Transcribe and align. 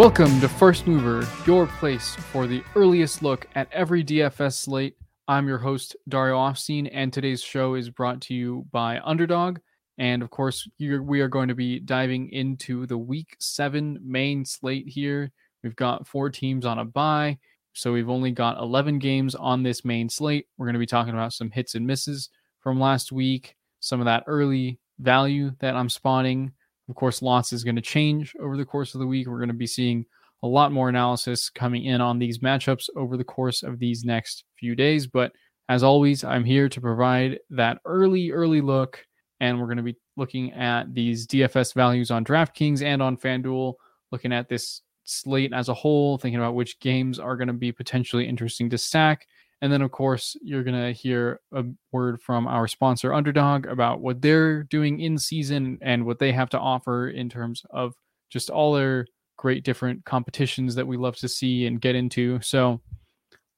Welcome 0.00 0.40
to 0.40 0.48
First 0.48 0.86
Mover, 0.86 1.28
your 1.46 1.66
place 1.66 2.14
for 2.32 2.46
the 2.46 2.62
earliest 2.74 3.22
look 3.22 3.46
at 3.54 3.70
every 3.70 4.02
DFS 4.02 4.54
slate. 4.54 4.96
I'm 5.28 5.46
your 5.46 5.58
host, 5.58 5.94
Dario 6.08 6.36
Offstein, 6.36 6.88
and 6.90 7.12
today's 7.12 7.42
show 7.42 7.74
is 7.74 7.90
brought 7.90 8.22
to 8.22 8.34
you 8.34 8.64
by 8.72 8.98
Underdog. 9.04 9.58
And 9.98 10.22
of 10.22 10.30
course, 10.30 10.66
we 10.78 11.20
are 11.20 11.28
going 11.28 11.48
to 11.48 11.54
be 11.54 11.80
diving 11.80 12.30
into 12.30 12.86
the 12.86 12.96
week 12.96 13.36
seven 13.40 13.98
main 14.02 14.46
slate 14.46 14.88
here. 14.88 15.30
We've 15.62 15.76
got 15.76 16.06
four 16.06 16.30
teams 16.30 16.64
on 16.64 16.78
a 16.78 16.84
bye, 16.86 17.36
so 17.74 17.92
we've 17.92 18.08
only 18.08 18.30
got 18.30 18.56
11 18.56 19.00
games 19.00 19.34
on 19.34 19.62
this 19.62 19.84
main 19.84 20.08
slate. 20.08 20.46
We're 20.56 20.64
going 20.64 20.72
to 20.72 20.78
be 20.80 20.86
talking 20.86 21.12
about 21.12 21.34
some 21.34 21.50
hits 21.50 21.74
and 21.74 21.86
misses 21.86 22.30
from 22.60 22.80
last 22.80 23.12
week, 23.12 23.54
some 23.80 24.00
of 24.00 24.06
that 24.06 24.24
early 24.26 24.80
value 24.98 25.52
that 25.58 25.76
I'm 25.76 25.90
spotting, 25.90 26.52
of 26.90 26.96
course, 26.96 27.22
lots 27.22 27.52
is 27.52 27.62
going 27.62 27.76
to 27.76 27.82
change 27.82 28.34
over 28.40 28.56
the 28.56 28.64
course 28.64 28.94
of 28.94 29.00
the 29.00 29.06
week. 29.06 29.28
We're 29.28 29.38
going 29.38 29.48
to 29.48 29.54
be 29.54 29.66
seeing 29.66 30.04
a 30.42 30.46
lot 30.48 30.72
more 30.72 30.88
analysis 30.88 31.48
coming 31.48 31.84
in 31.84 32.00
on 32.00 32.18
these 32.18 32.38
matchups 32.38 32.88
over 32.96 33.16
the 33.16 33.24
course 33.24 33.62
of 33.62 33.78
these 33.78 34.04
next 34.04 34.44
few 34.58 34.74
days. 34.74 35.06
But 35.06 35.32
as 35.68 35.84
always, 35.84 36.24
I'm 36.24 36.44
here 36.44 36.68
to 36.68 36.80
provide 36.80 37.38
that 37.50 37.78
early, 37.84 38.32
early 38.32 38.60
look. 38.60 39.06
And 39.38 39.58
we're 39.58 39.66
going 39.66 39.76
to 39.76 39.84
be 39.84 39.96
looking 40.16 40.52
at 40.52 40.92
these 40.92 41.26
DFS 41.28 41.74
values 41.74 42.10
on 42.10 42.24
DraftKings 42.24 42.82
and 42.82 43.00
on 43.00 43.16
FanDuel, 43.16 43.74
looking 44.10 44.32
at 44.32 44.48
this 44.48 44.82
slate 45.04 45.52
as 45.52 45.68
a 45.68 45.74
whole, 45.74 46.18
thinking 46.18 46.40
about 46.40 46.56
which 46.56 46.80
games 46.80 47.20
are 47.20 47.36
going 47.36 47.48
to 47.48 47.54
be 47.54 47.70
potentially 47.70 48.28
interesting 48.28 48.68
to 48.70 48.78
stack. 48.78 49.26
And 49.62 49.70
then, 49.70 49.82
of 49.82 49.90
course, 49.90 50.36
you're 50.42 50.62
going 50.62 50.80
to 50.80 50.92
hear 50.92 51.40
a 51.52 51.64
word 51.92 52.22
from 52.22 52.46
our 52.46 52.66
sponsor, 52.66 53.12
Underdog, 53.12 53.66
about 53.66 54.00
what 54.00 54.22
they're 54.22 54.62
doing 54.64 55.00
in 55.00 55.18
season 55.18 55.78
and 55.82 56.06
what 56.06 56.18
they 56.18 56.32
have 56.32 56.48
to 56.50 56.58
offer 56.58 57.10
in 57.10 57.28
terms 57.28 57.62
of 57.70 57.94
just 58.30 58.48
all 58.48 58.72
their 58.72 59.06
great 59.36 59.64
different 59.64 60.04
competitions 60.04 60.74
that 60.74 60.86
we 60.86 60.96
love 60.96 61.16
to 61.16 61.28
see 61.28 61.66
and 61.66 61.80
get 61.80 61.94
into. 61.94 62.40
So 62.40 62.80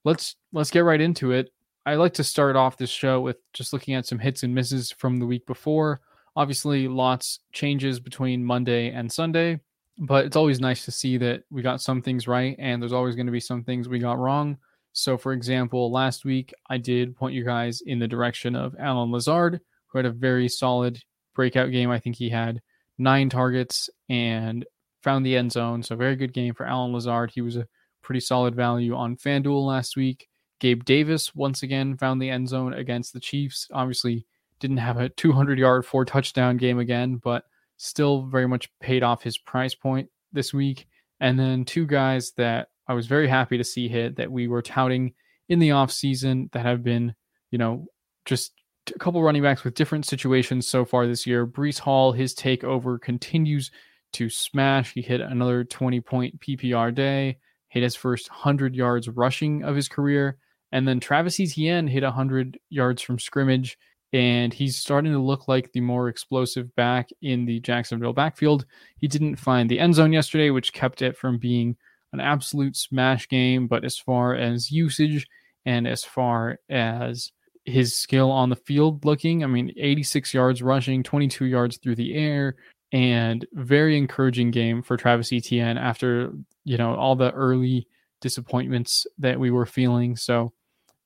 let's 0.04 0.36
let's 0.52 0.70
get 0.70 0.80
right 0.84 1.00
into 1.00 1.32
it. 1.32 1.50
I 1.84 1.94
like 1.94 2.14
to 2.14 2.24
start 2.24 2.56
off 2.56 2.76
this 2.76 2.90
show 2.90 3.20
with 3.20 3.36
just 3.52 3.72
looking 3.72 3.94
at 3.94 4.06
some 4.06 4.18
hits 4.18 4.42
and 4.42 4.54
misses 4.54 4.92
from 4.92 5.18
the 5.18 5.26
week 5.26 5.46
before. 5.46 6.00
Obviously, 6.36 6.88
lots 6.88 7.40
changes 7.52 8.00
between 8.00 8.44
Monday 8.44 8.90
and 8.90 9.10
Sunday, 9.10 9.60
but 9.98 10.24
it's 10.24 10.36
always 10.36 10.60
nice 10.60 10.84
to 10.84 10.90
see 10.90 11.16
that 11.18 11.42
we 11.50 11.62
got 11.62 11.80
some 11.80 12.00
things 12.00 12.26
right 12.26 12.56
and 12.58 12.80
there's 12.80 12.92
always 12.92 13.16
going 13.16 13.26
to 13.26 13.32
be 13.32 13.40
some 13.40 13.62
things 13.62 13.88
we 13.88 13.98
got 13.98 14.18
wrong. 14.18 14.56
So, 14.92 15.16
for 15.16 15.32
example, 15.32 15.90
last 15.90 16.24
week 16.24 16.52
I 16.68 16.78
did 16.78 17.16
point 17.16 17.34
you 17.34 17.44
guys 17.44 17.80
in 17.80 17.98
the 17.98 18.08
direction 18.08 18.54
of 18.54 18.74
Allen 18.78 19.10
Lazard, 19.10 19.60
who 19.86 19.98
had 19.98 20.06
a 20.06 20.10
very 20.10 20.48
solid 20.48 20.98
breakout 21.34 21.70
game. 21.70 21.90
I 21.90 21.98
think 21.98 22.16
he 22.16 22.28
had 22.28 22.60
nine 22.98 23.30
targets 23.30 23.88
and 24.08 24.66
found 25.02 25.24
the 25.24 25.36
end 25.36 25.52
zone. 25.52 25.82
So, 25.82 25.96
very 25.96 26.16
good 26.16 26.32
game 26.32 26.54
for 26.54 26.66
Allen 26.66 26.92
Lazard. 26.92 27.30
He 27.34 27.40
was 27.40 27.56
a 27.56 27.66
pretty 28.02 28.20
solid 28.20 28.54
value 28.54 28.94
on 28.94 29.16
FanDuel 29.16 29.66
last 29.66 29.96
week. 29.96 30.28
Gabe 30.60 30.84
Davis 30.84 31.34
once 31.34 31.62
again 31.62 31.96
found 31.96 32.20
the 32.20 32.30
end 32.30 32.48
zone 32.48 32.74
against 32.74 33.12
the 33.12 33.20
Chiefs. 33.20 33.68
Obviously, 33.72 34.26
didn't 34.60 34.76
have 34.76 34.96
a 34.96 35.08
200 35.08 35.58
yard, 35.58 35.84
four 35.84 36.04
touchdown 36.04 36.56
game 36.56 36.78
again, 36.78 37.16
but 37.16 37.44
still 37.78 38.22
very 38.22 38.46
much 38.46 38.70
paid 38.78 39.02
off 39.02 39.22
his 39.22 39.36
price 39.38 39.74
point 39.74 40.08
this 40.32 40.54
week. 40.54 40.86
And 41.18 41.38
then 41.38 41.64
two 41.64 41.86
guys 41.86 42.32
that 42.36 42.68
I 42.92 42.94
was 42.94 43.06
very 43.06 43.26
happy 43.26 43.56
to 43.56 43.64
see 43.64 43.88
hit 43.88 44.16
that 44.16 44.30
we 44.30 44.48
were 44.48 44.60
touting 44.60 45.14
in 45.48 45.58
the 45.58 45.70
offseason 45.70 46.52
that 46.52 46.66
have 46.66 46.82
been, 46.82 47.14
you 47.50 47.56
know, 47.56 47.86
just 48.26 48.52
a 48.94 48.98
couple 48.98 49.22
running 49.22 49.42
backs 49.42 49.64
with 49.64 49.72
different 49.72 50.04
situations 50.04 50.68
so 50.68 50.84
far 50.84 51.06
this 51.06 51.26
year. 51.26 51.46
Breece 51.46 51.78
Hall, 51.78 52.12
his 52.12 52.34
takeover 52.34 53.00
continues 53.00 53.70
to 54.12 54.28
smash. 54.28 54.92
He 54.92 55.00
hit 55.00 55.22
another 55.22 55.64
20 55.64 56.02
point 56.02 56.38
PPR 56.40 56.94
day, 56.94 57.38
hit 57.68 57.82
his 57.82 57.96
first 57.96 58.28
100 58.28 58.76
yards 58.76 59.08
rushing 59.08 59.64
of 59.64 59.74
his 59.74 59.88
career. 59.88 60.36
And 60.70 60.86
then 60.86 61.00
Travis 61.00 61.40
Etienne 61.40 61.86
hit 61.86 62.02
100 62.02 62.58
yards 62.68 63.00
from 63.00 63.18
scrimmage. 63.18 63.78
And 64.12 64.52
he's 64.52 64.76
starting 64.76 65.12
to 65.12 65.18
look 65.18 65.48
like 65.48 65.72
the 65.72 65.80
more 65.80 66.10
explosive 66.10 66.76
back 66.76 67.08
in 67.22 67.46
the 67.46 67.58
Jacksonville 67.60 68.12
backfield. 68.12 68.66
He 68.98 69.08
didn't 69.08 69.36
find 69.36 69.70
the 69.70 69.80
end 69.80 69.94
zone 69.94 70.12
yesterday, 70.12 70.50
which 70.50 70.74
kept 70.74 71.00
it 71.00 71.16
from 71.16 71.38
being 71.38 71.78
an 72.12 72.20
absolute 72.20 72.76
smash 72.76 73.28
game, 73.28 73.66
but 73.66 73.84
as 73.84 73.98
far 73.98 74.34
as 74.34 74.70
usage 74.70 75.26
and 75.64 75.86
as 75.86 76.04
far 76.04 76.58
as 76.68 77.32
his 77.64 77.96
skill 77.96 78.30
on 78.30 78.50
the 78.50 78.56
field 78.56 79.04
looking, 79.04 79.44
I 79.44 79.46
mean, 79.46 79.72
86 79.76 80.34
yards 80.34 80.62
rushing, 80.62 81.02
22 81.02 81.46
yards 81.46 81.78
through 81.78 81.94
the 81.96 82.14
air, 82.14 82.56
and 82.92 83.46
very 83.52 83.96
encouraging 83.96 84.50
game 84.50 84.82
for 84.82 84.96
Travis 84.96 85.32
Etienne 85.32 85.78
after, 85.78 86.32
you 86.64 86.76
know, 86.76 86.94
all 86.94 87.16
the 87.16 87.30
early 87.32 87.86
disappointments 88.20 89.06
that 89.18 89.38
we 89.38 89.50
were 89.50 89.66
feeling. 89.66 90.16
So, 90.16 90.52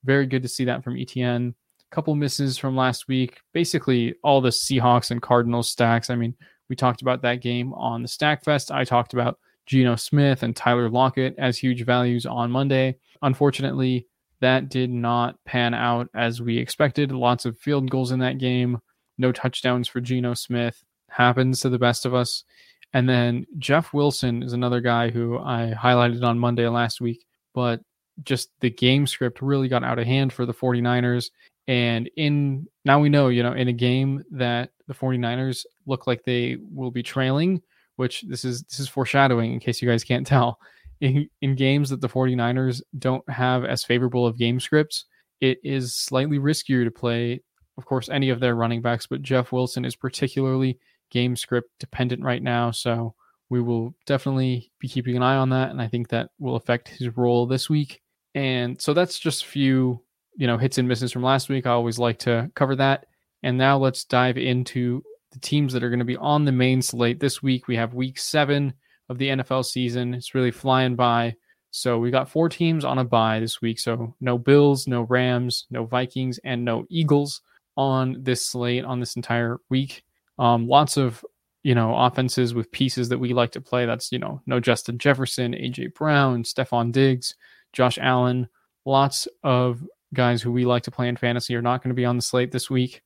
very 0.05 0.27
good 0.27 0.43
to 0.43 0.49
see 0.49 0.65
that 0.65 0.83
from 0.83 0.97
Etienne. 0.97 1.55
A 1.81 1.95
Couple 1.95 2.15
misses 2.15 2.59
from 2.59 2.77
last 2.77 3.09
week. 3.09 3.41
Basically, 3.53 4.15
all 4.23 4.41
the 4.41 4.51
Seahawks 4.51 5.11
and 5.11 5.23
Cardinals 5.23 5.69
stacks. 5.69 6.11
I 6.11 6.15
mean, 6.15 6.35
we 6.69 6.77
talked 6.77 7.03
about 7.03 7.23
that 7.23 7.43
game 7.43 7.73
on 7.75 8.03
the 8.03 8.09
Stack 8.09 8.45
Fest. 8.45 8.71
I 8.71 8.85
talked 8.85 9.15
about 9.15 9.39
Geno 9.67 9.97
Smith 9.97 10.43
and 10.43 10.55
Tyler 10.55 10.89
Lockett 10.89 11.35
as 11.39 11.59
huge 11.59 11.85
values 11.85 12.25
on 12.25 12.51
Monday. 12.51 12.97
Unfortunately, 13.23 14.07
that 14.41 14.69
did 14.69 14.91
not 14.91 15.43
pan 15.45 15.75
out 15.75 16.09
as 16.15 16.41
we 16.41 16.59
expected. 16.59 17.13
Lots 17.13 17.45
of 17.45 17.59
field 17.59 17.91
goals 17.91 18.13
in 18.13 18.19
that 18.21 18.39
game, 18.39 18.81
no 19.19 19.33
touchdowns 19.33 19.89
for 19.89 20.01
Geno 20.01 20.35
Smith. 20.35 20.83
Happens 21.09 21.61
to 21.61 21.69
the 21.69 21.79
best 21.79 22.07
of 22.07 22.15
us. 22.15 22.45
And 22.93 23.09
then 23.09 23.47
Jeff 23.59 23.93
Wilson 23.93 24.43
is 24.43 24.53
another 24.53 24.81
guy 24.81 25.11
who 25.11 25.39
I 25.39 25.75
highlighted 25.77 26.23
on 26.23 26.39
Monday 26.39 26.69
last 26.69 27.01
week, 27.01 27.25
but 27.55 27.81
just 28.23 28.51
the 28.61 28.71
game 28.71 29.07
script 29.07 29.43
really 29.43 29.69
got 29.69 29.85
out 29.85 29.99
of 29.99 30.07
hand 30.07 30.33
for 30.33 30.47
the 30.47 30.55
49ers. 30.55 31.31
And 31.69 32.09
in 32.17 32.67
now 32.85 33.01
we 33.01 33.09
know, 33.09 33.29
you 33.29 33.43
know, 33.43 33.53
in 33.53 33.69
a 33.69 33.73
game 33.73 34.23
that 34.31 34.71
the 34.87 34.95
49ers 34.95 35.67
look 35.87 36.07
like 36.07 36.25
they 36.25 36.59
will 36.73 36.91
be 36.91 37.03
trailing, 37.03 37.61
which 37.97 38.23
this 38.23 38.45
is 38.45 38.63
this 38.65 38.81
is 38.81 38.89
foreshadowing 38.89 39.53
in 39.53 39.61
case 39.61 39.83
you 39.83 39.89
guys 39.89 40.05
can't 40.05 40.27
tell. 40.27 40.59
In, 41.01 41.29
in 41.43 41.57
games 41.57 41.91
that 41.91 42.01
the 42.01 42.09
49ers 42.09 42.81
don't 42.99 43.29
have 43.29 43.67
as 43.67 43.85
favorable 43.85 44.27
of 44.27 44.39
game 44.39 44.59
scripts, 44.59 45.05
it 45.43 45.59
is 45.63 45.95
slightly 45.95 46.39
riskier 46.39 46.85
to 46.85 46.91
play, 46.91 47.43
of 47.77 47.85
course, 47.85 48.09
any 48.09 48.31
of 48.31 48.41
their 48.41 48.55
running 48.55 48.81
backs, 48.81 49.07
but 49.07 49.21
Jeff 49.21 49.53
Wilson 49.53 49.85
is 49.85 49.95
particularly 49.95 50.79
game 51.11 51.37
script 51.37 51.69
dependent 51.79 52.23
right 52.23 52.43
now. 52.43 52.71
So 52.71 53.15
we 53.49 53.61
will 53.61 53.95
definitely 54.07 54.73
be 54.81 54.89
keeping 54.89 55.17
an 55.17 55.23
eye 55.23 55.37
on 55.37 55.51
that. 55.51 55.71
And 55.71 55.81
I 55.81 55.87
think 55.87 56.09
that 56.09 56.31
will 56.39 56.57
affect 56.57 56.89
his 56.89 57.17
role 57.17 57.47
this 57.47 57.71
week. 57.71 58.01
And 58.35 58.81
so 58.81 58.93
that's 58.93 59.19
just 59.19 59.45
a 59.45 59.47
few, 59.47 60.03
you 60.35 60.47
know, 60.47 60.59
hits 60.59 60.79
and 60.79 60.89
misses 60.89 61.13
from 61.13 61.23
last 61.23 61.49
week. 61.49 61.67
I 61.67 61.71
always 61.71 61.99
like 61.99 62.19
to 62.21 62.51
cover 62.55 62.77
that. 62.77 63.07
And 63.43 63.57
now 63.57 63.79
let's 63.79 64.05
dive 64.05 64.37
into 64.37 65.03
the 65.37 65.47
teams 65.47 65.73
that 65.75 65.85
are 65.85 65.91
going 65.91 65.99
to 65.99 66.05
be 66.05 66.17
on 66.17 66.45
the 66.45 66.53
main 66.53 66.81
slate 66.81 67.21
this 67.21 67.43
week. 67.43 67.69
We 67.69 67.77
have 67.77 67.93
week 67.93 68.19
seven 68.19 68.73
of 69.11 69.19
the 69.19 69.29
NFL 69.29 69.67
season. 69.67 70.15
It's 70.15 70.35
really 70.35 70.51
flying 70.51 70.97
by. 70.97 71.35
So 71.71 71.99
we 71.99 72.11
got 72.11 72.31
four 72.31 72.49
teams 72.49 72.87
on 72.87 72.99
a 72.99 73.05
bye 73.05 73.39
this 73.39 73.61
week. 73.61 73.79
So 73.79 74.15
no 74.19 74.39
Bills, 74.39 74.87
no 74.87 75.03
Rams, 75.03 75.67
no 75.71 75.85
Vikings, 75.85 76.41
and 76.43 76.65
no 76.65 76.87
Eagles 76.89 77.43
on 77.77 78.17
this 78.23 78.47
slate 78.47 78.85
on 78.85 78.99
this 78.99 79.15
entire 79.15 79.59
week. 79.69 80.03
Um, 80.39 80.67
lots 80.67 80.97
of 80.97 81.23
you 81.63 81.75
know 81.75 81.95
offenses 81.95 82.55
with 82.55 82.73
pieces 82.73 83.11
that 83.11 83.19
we 83.19 83.35
like 83.35 83.53
to 83.53 83.61
play. 83.61 83.85
That's 83.85 84.11
you 84.11 84.19
know 84.19 84.41
no 84.47 84.59
Justin 84.59 84.97
Jefferson, 84.97 85.53
AJ 85.53 85.93
Brown, 85.95 86.45
Stefon 86.45 86.93
Diggs, 86.93 87.35
Josh 87.75 87.99
Allen. 88.01 88.49
Lots 88.87 89.29
of 89.43 89.87
guys 90.15 90.41
who 90.41 90.53
we 90.53 90.65
like 90.65 90.85
to 90.85 90.91
play 90.91 91.09
in 91.09 91.17
fantasy 91.17 91.55
are 91.57 91.63
not 91.63 91.83
going 91.83 91.91
to 91.91 91.95
be 91.95 92.07
on 92.07 92.17
the 92.17 92.23
slate 92.23 92.53
this 92.53 92.71
week. 92.71 93.03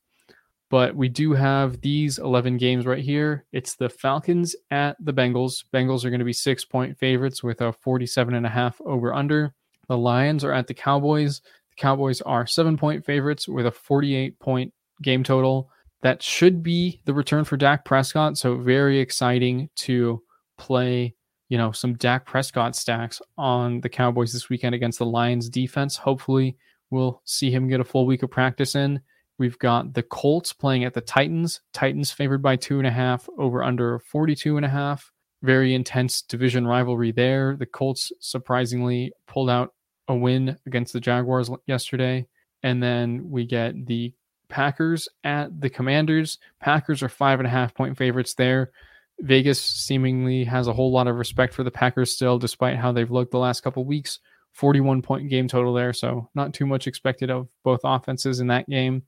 But 0.71 0.95
we 0.95 1.09
do 1.09 1.33
have 1.33 1.81
these 1.81 2.19
11 2.19 2.57
games 2.57 2.87
right 2.87 3.03
here. 3.03 3.45
It's 3.53 3.75
the 3.75 3.89
Falcons 3.89 4.55
at 4.71 4.97
the 5.05 5.13
Bengals. 5.13 5.65
Bengals 5.75 6.05
are 6.05 6.11
going 6.11 6.21
to 6.21 6.25
be 6.25 6.33
six 6.33 6.65
point 6.65 6.97
favorites 6.97 7.43
with 7.43 7.61
a 7.61 7.73
47 7.73 8.35
and 8.35 8.47
a 8.47 8.51
half 8.51 8.81
over 8.83 9.13
under. 9.13 9.53
The 9.89 9.99
Lions 9.99 10.45
are 10.45 10.53
at 10.53 10.69
the 10.69 10.75
Cowboys. 10.75 11.41
The 11.41 11.77
Cowboys 11.77 12.21
are 12.21 12.47
seven 12.47 12.79
point 12.79 13.05
favorites 13.05 13.49
with 13.49 13.67
a 13.67 13.73
48 13.73 14.39
point 14.39 14.73
game 15.03 15.25
total. 15.25 15.69
That 16.03 16.23
should 16.23 16.63
be 16.63 17.03
the 17.05 17.15
return 17.15 17.45
for 17.45 17.57
Dak 17.57 17.85
Prescott. 17.85 18.39
So 18.39 18.57
very 18.57 19.01
exciting 19.01 19.69
to 19.77 20.23
play, 20.57 21.17
you 21.49 21.59
know, 21.59 21.73
some 21.73 21.95
Dak 21.95 22.25
Prescott 22.27 22.77
stacks 22.77 23.21
on 23.37 23.81
the 23.81 23.89
Cowboys 23.89 24.33
this 24.33 24.49
weekend 24.49 24.77
against 24.77 25.01
the 25.01 25.07
Lions 25.07 25.49
defense. 25.49 25.97
Hopefully 25.97 26.57
we'll 26.91 27.21
see 27.25 27.51
him 27.51 27.69
get 27.69 27.81
a 27.81 27.85
full 27.85 28.07
week 28.07 28.23
of 28.23 28.31
practice 28.31 28.77
in. 28.77 29.01
We've 29.41 29.59
got 29.59 29.95
the 29.95 30.03
Colts 30.03 30.53
playing 30.53 30.85
at 30.85 30.93
the 30.93 31.01
Titans. 31.01 31.63
Titans 31.73 32.11
favored 32.11 32.43
by 32.43 32.57
two 32.57 32.77
and 32.77 32.87
a 32.87 32.91
half 32.91 33.27
over 33.39 33.65
under 33.65 33.99
42 34.01 34.59
and 34.59 34.67
a 34.67 34.69
half. 34.69 35.11
Very 35.43 35.73
intense 35.73 36.21
division 36.21 36.67
rivalry 36.67 37.11
there. 37.11 37.57
The 37.57 37.65
Colts 37.65 38.13
surprisingly 38.21 39.15
pulled 39.27 39.49
out 39.49 39.73
a 40.09 40.15
win 40.15 40.59
against 40.67 40.93
the 40.93 41.01
Jaguars 41.01 41.51
yesterday. 41.65 42.27
And 42.63 42.83
then 42.83 43.31
we 43.31 43.47
get 43.47 43.87
the 43.87 44.13
Packers 44.51 45.09
at 45.25 45.59
the 45.59 45.71
Commanders. 45.71 46.37
Packers 46.61 47.03
are 47.03 47.09
five 47.09 47.41
and 47.41 47.47
a 47.47 47.51
half 47.51 47.75
point 47.75 47.97
favorites 47.97 48.35
there. 48.35 48.73
Vegas 49.21 49.59
seemingly 49.59 50.45
has 50.45 50.69
a 50.69 50.75
whole 50.75 50.93
lot 50.93 51.09
of 51.09 51.17
respect 51.17 51.55
for 51.55 51.65
the 51.65 51.71
Packers 51.71 52.13
still, 52.15 52.39
despite 52.39 52.77
how 52.77 52.93
they've 52.93 53.11
looked 53.11 53.31
the 53.31 53.39
last 53.39 53.63
couple 53.63 53.87
weeks. 53.87 54.19
41 54.53 55.01
point 55.01 55.31
game 55.31 55.49
total 55.49 55.73
there, 55.73 55.93
so 55.95 56.29
not 56.35 56.53
too 56.53 56.67
much 56.67 56.87
expected 56.87 57.31
of 57.31 57.49
both 57.63 57.81
offenses 57.85 58.41
in 58.41 58.49
that 58.49 58.69
game. 58.69 59.03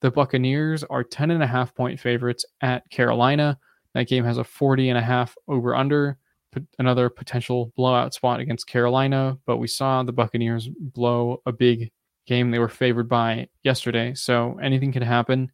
The 0.00 0.10
Buccaneers 0.10 0.82
are 0.84 1.04
10 1.04 1.30
and 1.30 1.42
a 1.42 1.46
half 1.46 1.74
point 1.74 2.00
favorites 2.00 2.44
at 2.62 2.88
Carolina. 2.90 3.58
That 3.94 4.08
game 4.08 4.24
has 4.24 4.38
a 4.38 4.44
40 4.44 4.88
and 4.88 4.98
a 4.98 5.02
half 5.02 5.36
over 5.48 5.74
under, 5.74 6.16
another 6.78 7.08
potential 7.08 7.72
blowout 7.76 8.14
spot 8.14 8.40
against 8.40 8.66
Carolina, 8.66 9.38
but 9.46 9.58
we 9.58 9.66
saw 9.66 10.02
the 10.02 10.12
Buccaneers 10.12 10.68
blow 10.68 11.42
a 11.46 11.52
big 11.52 11.90
game 12.26 12.50
they 12.50 12.58
were 12.58 12.68
favored 12.68 13.08
by 13.08 13.48
yesterday, 13.62 14.14
so 14.14 14.58
anything 14.62 14.92
can 14.92 15.02
happen. 15.02 15.50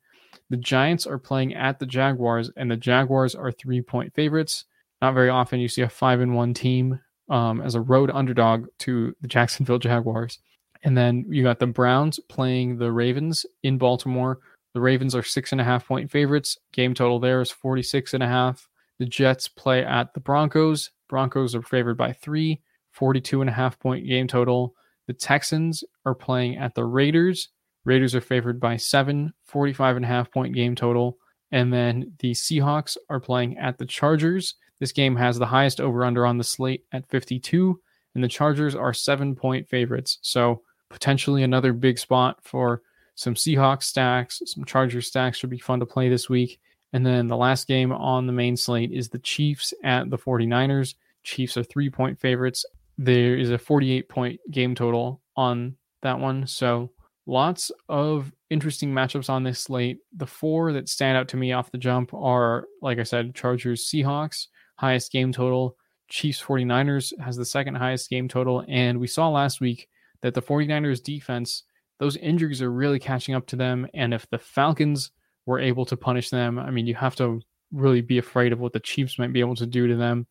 The 0.50 0.56
Giants 0.56 1.06
are 1.06 1.18
playing 1.18 1.54
at 1.54 1.78
the 1.78 1.86
Jaguars, 1.86 2.50
and 2.56 2.70
the 2.70 2.76
Jaguars 2.76 3.34
are 3.34 3.50
three 3.50 3.82
point 3.82 4.14
favorites. 4.14 4.64
Not 5.02 5.14
very 5.14 5.28
often 5.28 5.60
you 5.60 5.68
see 5.68 5.82
a 5.82 5.88
five 5.88 6.20
and 6.20 6.34
one 6.34 6.54
team 6.54 7.00
um, 7.28 7.60
as 7.60 7.74
a 7.74 7.80
road 7.80 8.10
underdog 8.12 8.66
to 8.80 9.14
the 9.20 9.28
Jacksonville 9.28 9.78
Jaguars. 9.80 10.38
And 10.86 10.96
then 10.96 11.26
you 11.28 11.42
got 11.42 11.58
the 11.58 11.66
Browns 11.66 12.20
playing 12.28 12.78
the 12.78 12.92
Ravens 12.92 13.44
in 13.64 13.76
Baltimore. 13.76 14.38
The 14.72 14.80
Ravens 14.80 15.16
are 15.16 15.22
six 15.24 15.50
and 15.50 15.60
a 15.60 15.64
half 15.64 15.84
point 15.84 16.08
favorites. 16.08 16.56
Game 16.72 16.94
total 16.94 17.18
there 17.18 17.40
is 17.40 17.50
46 17.50 18.14
and 18.14 18.22
a 18.22 18.28
half. 18.28 18.68
The 19.00 19.04
Jets 19.04 19.48
play 19.48 19.84
at 19.84 20.14
the 20.14 20.20
Broncos. 20.20 20.92
Broncos 21.08 21.56
are 21.56 21.62
favored 21.62 21.96
by 21.96 22.12
three, 22.12 22.60
42 22.92 23.40
and 23.40 23.50
a 23.50 23.52
half 23.52 23.80
point 23.80 24.06
game 24.06 24.28
total. 24.28 24.76
The 25.08 25.12
Texans 25.12 25.82
are 26.04 26.14
playing 26.14 26.56
at 26.56 26.76
the 26.76 26.84
Raiders. 26.84 27.48
Raiders 27.84 28.14
are 28.14 28.20
favored 28.20 28.60
by 28.60 28.76
seven, 28.76 29.34
45 29.44 29.96
and 29.96 30.04
a 30.04 30.08
half 30.08 30.30
point 30.30 30.54
game 30.54 30.76
total. 30.76 31.18
And 31.50 31.72
then 31.72 32.12
the 32.20 32.30
Seahawks 32.30 32.96
are 33.10 33.18
playing 33.18 33.58
at 33.58 33.78
the 33.78 33.86
Chargers. 33.86 34.54
This 34.78 34.92
game 34.92 35.16
has 35.16 35.36
the 35.36 35.46
highest 35.46 35.80
over 35.80 36.04
under 36.04 36.24
on 36.24 36.38
the 36.38 36.44
slate 36.44 36.84
at 36.92 37.08
52, 37.08 37.80
and 38.14 38.22
the 38.22 38.28
Chargers 38.28 38.76
are 38.76 38.94
seven 38.94 39.34
point 39.34 39.68
favorites. 39.68 40.18
So 40.22 40.62
potentially 40.90 41.42
another 41.42 41.72
big 41.72 41.98
spot 41.98 42.38
for 42.42 42.82
some 43.14 43.34
Seahawks 43.34 43.84
stacks, 43.84 44.42
some 44.44 44.64
Chargers 44.64 45.06
stacks 45.06 45.38
should 45.38 45.50
be 45.50 45.58
fun 45.58 45.80
to 45.80 45.86
play 45.86 46.08
this 46.08 46.28
week. 46.28 46.60
And 46.92 47.04
then 47.04 47.28
the 47.28 47.36
last 47.36 47.66
game 47.66 47.92
on 47.92 48.26
the 48.26 48.32
main 48.32 48.56
slate 48.56 48.92
is 48.92 49.08
the 49.08 49.18
Chiefs 49.18 49.74
at 49.82 50.08
the 50.10 50.18
49ers. 50.18 50.94
Chiefs 51.24 51.56
are 51.56 51.64
three 51.64 51.90
point 51.90 52.20
favorites. 52.20 52.64
There 52.98 53.36
is 53.36 53.50
a 53.50 53.58
48 53.58 54.08
point 54.08 54.40
game 54.50 54.74
total 54.74 55.20
on 55.36 55.76
that 56.02 56.18
one. 56.18 56.46
So 56.46 56.92
lots 57.26 57.72
of 57.88 58.32
interesting 58.50 58.92
matchups 58.92 59.28
on 59.28 59.42
this 59.42 59.60
slate. 59.60 59.98
The 60.16 60.26
four 60.26 60.72
that 60.74 60.88
stand 60.88 61.16
out 61.18 61.28
to 61.28 61.36
me 61.36 61.52
off 61.52 61.72
the 61.72 61.78
jump 61.78 62.14
are, 62.14 62.66
like 62.80 62.98
I 62.98 63.02
said, 63.02 63.34
Chargers, 63.34 63.86
Seahawks, 63.86 64.46
highest 64.76 65.10
game 65.10 65.32
total. 65.32 65.76
Chiefs 66.08 66.40
49ers 66.40 67.18
has 67.20 67.36
the 67.36 67.44
second 67.44 67.74
highest 67.74 68.08
game 68.08 68.28
total. 68.28 68.64
And 68.68 69.00
we 69.00 69.06
saw 69.06 69.28
last 69.28 69.60
week 69.60 69.88
that 70.22 70.34
the 70.34 70.42
49ers 70.42 71.02
defense, 71.02 71.64
those 71.98 72.16
injuries 72.16 72.62
are 72.62 72.70
really 72.70 72.98
catching 72.98 73.34
up 73.34 73.46
to 73.48 73.56
them. 73.56 73.86
And 73.94 74.12
if 74.12 74.28
the 74.30 74.38
Falcons 74.38 75.10
were 75.46 75.60
able 75.60 75.84
to 75.86 75.96
punish 75.96 76.30
them, 76.30 76.58
I 76.58 76.70
mean, 76.70 76.86
you 76.86 76.94
have 76.94 77.16
to 77.16 77.40
really 77.72 78.00
be 78.00 78.18
afraid 78.18 78.52
of 78.52 78.60
what 78.60 78.72
the 78.72 78.80
Chiefs 78.80 79.18
might 79.18 79.32
be 79.32 79.40
able 79.40 79.56
to 79.56 79.66
do 79.66 79.86
to 79.86 79.96
them. 79.96 80.26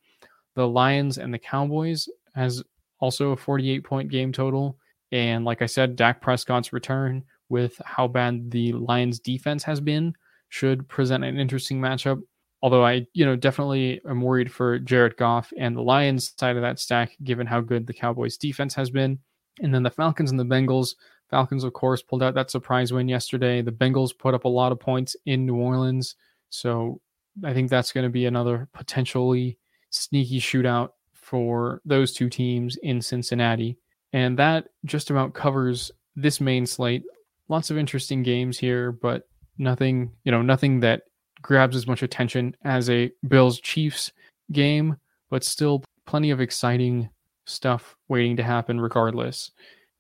The 0.55 0.67
Lions 0.67 1.17
and 1.17 1.33
the 1.33 1.39
Cowboys 1.39 2.07
has 2.33 2.63
also 2.99 3.31
a 3.31 3.37
48 3.37 3.83
point 3.83 4.09
game 4.09 4.31
total. 4.31 4.77
And 5.11 5.45
like 5.45 5.61
I 5.61 5.65
said, 5.65 5.95
Dak 5.95 6.21
Prescott's 6.21 6.73
return 6.73 7.23
with 7.49 7.79
how 7.85 8.07
bad 8.07 8.51
the 8.51 8.73
Lions 8.73 9.19
defense 9.19 9.63
has 9.63 9.79
been 9.79 10.13
should 10.49 10.88
present 10.88 11.23
an 11.23 11.39
interesting 11.39 11.79
matchup. 11.79 12.21
Although 12.61 12.85
I, 12.85 13.05
you 13.13 13.25
know, 13.25 13.35
definitely 13.35 14.01
am 14.09 14.21
worried 14.21 14.51
for 14.51 14.79
Jared 14.79 15.17
Goff 15.17 15.53
and 15.57 15.75
the 15.75 15.81
Lions 15.81 16.33
side 16.39 16.55
of 16.55 16.63
that 16.63 16.79
stack, 16.79 17.15
given 17.23 17.45
how 17.45 17.61
good 17.61 17.85
the 17.85 17.93
Cowboys 17.93 18.38
defense 18.38 18.73
has 18.73 18.89
been. 18.89 19.19
And 19.61 19.73
then 19.73 19.83
the 19.83 19.89
Falcons 19.89 20.31
and 20.31 20.39
the 20.39 20.45
Bengals. 20.45 20.95
Falcons, 21.29 21.63
of 21.63 21.73
course, 21.73 22.01
pulled 22.01 22.23
out 22.23 22.35
that 22.35 22.51
surprise 22.51 22.93
win 22.93 23.07
yesterday. 23.07 23.61
The 23.61 23.71
Bengals 23.71 24.17
put 24.17 24.33
up 24.33 24.45
a 24.45 24.49
lot 24.49 24.71
of 24.71 24.79
points 24.79 25.15
in 25.25 25.45
New 25.45 25.55
Orleans. 25.55 26.15
So 26.49 27.01
I 27.43 27.53
think 27.53 27.69
that's 27.69 27.91
going 27.91 28.03
to 28.03 28.09
be 28.09 28.25
another 28.25 28.67
potentially 28.73 29.57
sneaky 29.89 30.39
shootout 30.39 30.89
for 31.13 31.81
those 31.85 32.13
two 32.13 32.29
teams 32.29 32.77
in 32.77 33.01
Cincinnati. 33.01 33.77
And 34.13 34.37
that 34.37 34.67
just 34.85 35.09
about 35.09 35.33
covers 35.33 35.91
this 36.15 36.39
main 36.39 36.65
slate. 36.65 37.03
Lots 37.49 37.71
of 37.71 37.77
interesting 37.77 38.23
games 38.23 38.57
here, 38.57 38.91
but 38.91 39.27
nothing, 39.57 40.11
you 40.23 40.31
know, 40.31 40.41
nothing 40.41 40.79
that 40.81 41.03
grabs 41.41 41.75
as 41.75 41.87
much 41.87 42.03
attention 42.03 42.55
as 42.63 42.89
a 42.89 43.11
Bills 43.27 43.59
Chiefs 43.59 44.11
game, 44.51 44.97
but 45.29 45.43
still 45.43 45.83
plenty 46.05 46.31
of 46.31 46.39
exciting 46.41 47.09
stuff 47.45 47.95
waiting 48.07 48.36
to 48.38 48.44
happen 48.44 48.80
regardless. 48.80 49.51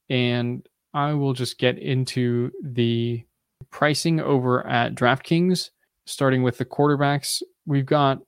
And 0.09 0.67
I 0.93 1.13
will 1.13 1.33
just 1.33 1.57
get 1.57 1.77
into 1.77 2.51
the 2.63 3.23
pricing 3.71 4.19
over 4.19 4.65
at 4.65 4.95
DraftKings, 4.95 5.69
starting 6.05 6.43
with 6.43 6.57
the 6.57 6.65
quarterbacks. 6.65 7.41
We've 7.65 7.85
got 7.85 8.19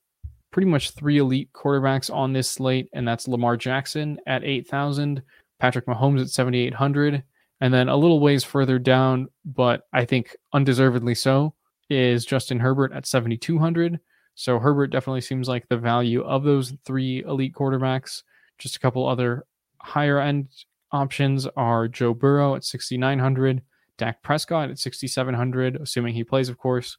pretty 0.52 0.68
much 0.68 0.92
three 0.92 1.18
elite 1.18 1.52
quarterbacks 1.54 2.14
on 2.14 2.34
this 2.34 2.50
slate, 2.50 2.90
and 2.94 3.08
that's 3.08 3.28
Lamar 3.28 3.58
Jackson 3.58 4.19
at 4.28 4.44
8,000, 4.44 5.22
Patrick 5.60 5.86
Mahomes 5.86 6.22
at 6.22 6.30
7,800, 6.30 7.24
and 7.62 7.74
then 7.74 7.90
a 7.90 7.96
little 7.96 8.20
ways 8.20 8.44
further 8.44 8.80
down, 8.80 9.28
but 9.46 9.84
I 9.94 10.06
think 10.06 10.36
undeservedly 10.54 11.16
so, 11.16 11.54
is 11.90 12.25
Justin 12.25 12.60
Herbert 12.60 12.92
at 12.94 13.06
7,200. 13.06 14.00
So 14.36 14.60
Herbert 14.60 14.88
definitely 14.88 15.22
seems 15.22 15.48
like 15.48 15.68
the 15.68 15.78
value 15.78 16.22
of 16.22 16.44
those 16.44 16.74
three 16.86 17.24
elite 17.24 17.54
quarterbacks. 17.54 18.22
Just 18.57 18.75
a 18.75 18.80
couple 18.80 19.07
other 19.07 19.45
higher 19.80 20.19
end 20.19 20.48
options 20.92 21.48
are 21.56 21.88
Joe 21.88 22.13
Burrow 22.13 22.56
at 22.56 22.63
6,900, 22.63 23.62
Dak 23.98 24.21
Prescott 24.24 24.69
at 24.69 24.80
6,700, 24.80 25.77
assuming 25.77 26.13
he 26.13 26.24
plays, 26.24 26.50
of 26.50 26.57
course, 26.57 26.98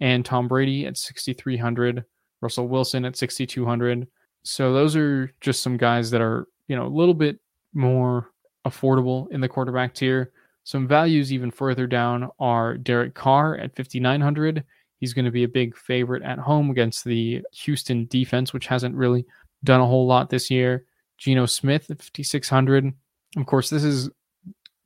and 0.00 0.24
Tom 0.24 0.48
Brady 0.48 0.86
at 0.86 0.96
6,300, 0.96 2.04
Russell 2.40 2.68
Wilson 2.68 3.04
at 3.04 3.16
6,200. 3.16 4.06
So 4.44 4.72
those 4.72 4.96
are 4.96 5.32
just 5.40 5.62
some 5.62 5.76
guys 5.76 6.10
that 6.10 6.20
are, 6.20 6.46
you 6.68 6.76
know, 6.76 6.86
a 6.86 6.88
little 6.88 7.14
bit 7.14 7.40
more 7.74 8.30
affordable 8.66 9.30
in 9.30 9.40
the 9.40 9.48
quarterback 9.48 9.94
tier. 9.94 10.32
Some 10.64 10.88
values 10.88 11.32
even 11.32 11.50
further 11.50 11.86
down 11.86 12.28
are 12.40 12.76
Derek 12.76 13.14
Carr 13.14 13.56
at 13.56 13.76
5,900. 13.76 14.64
He's 14.98 15.14
going 15.14 15.24
to 15.24 15.30
be 15.30 15.44
a 15.44 15.48
big 15.48 15.76
favorite 15.76 16.22
at 16.22 16.38
home 16.38 16.70
against 16.70 17.04
the 17.04 17.42
Houston 17.52 18.06
defense, 18.06 18.52
which 18.52 18.66
hasn't 18.66 18.94
really 18.94 19.26
done 19.66 19.80
a 19.80 19.86
whole 19.86 20.06
lot 20.06 20.30
this 20.30 20.50
year. 20.50 20.84
Geno 21.18 21.46
Smith 21.46 21.90
at 21.90 22.02
5,600. 22.02 22.92
Of 23.36 23.46
course, 23.46 23.70
this 23.70 23.84
is 23.84 24.10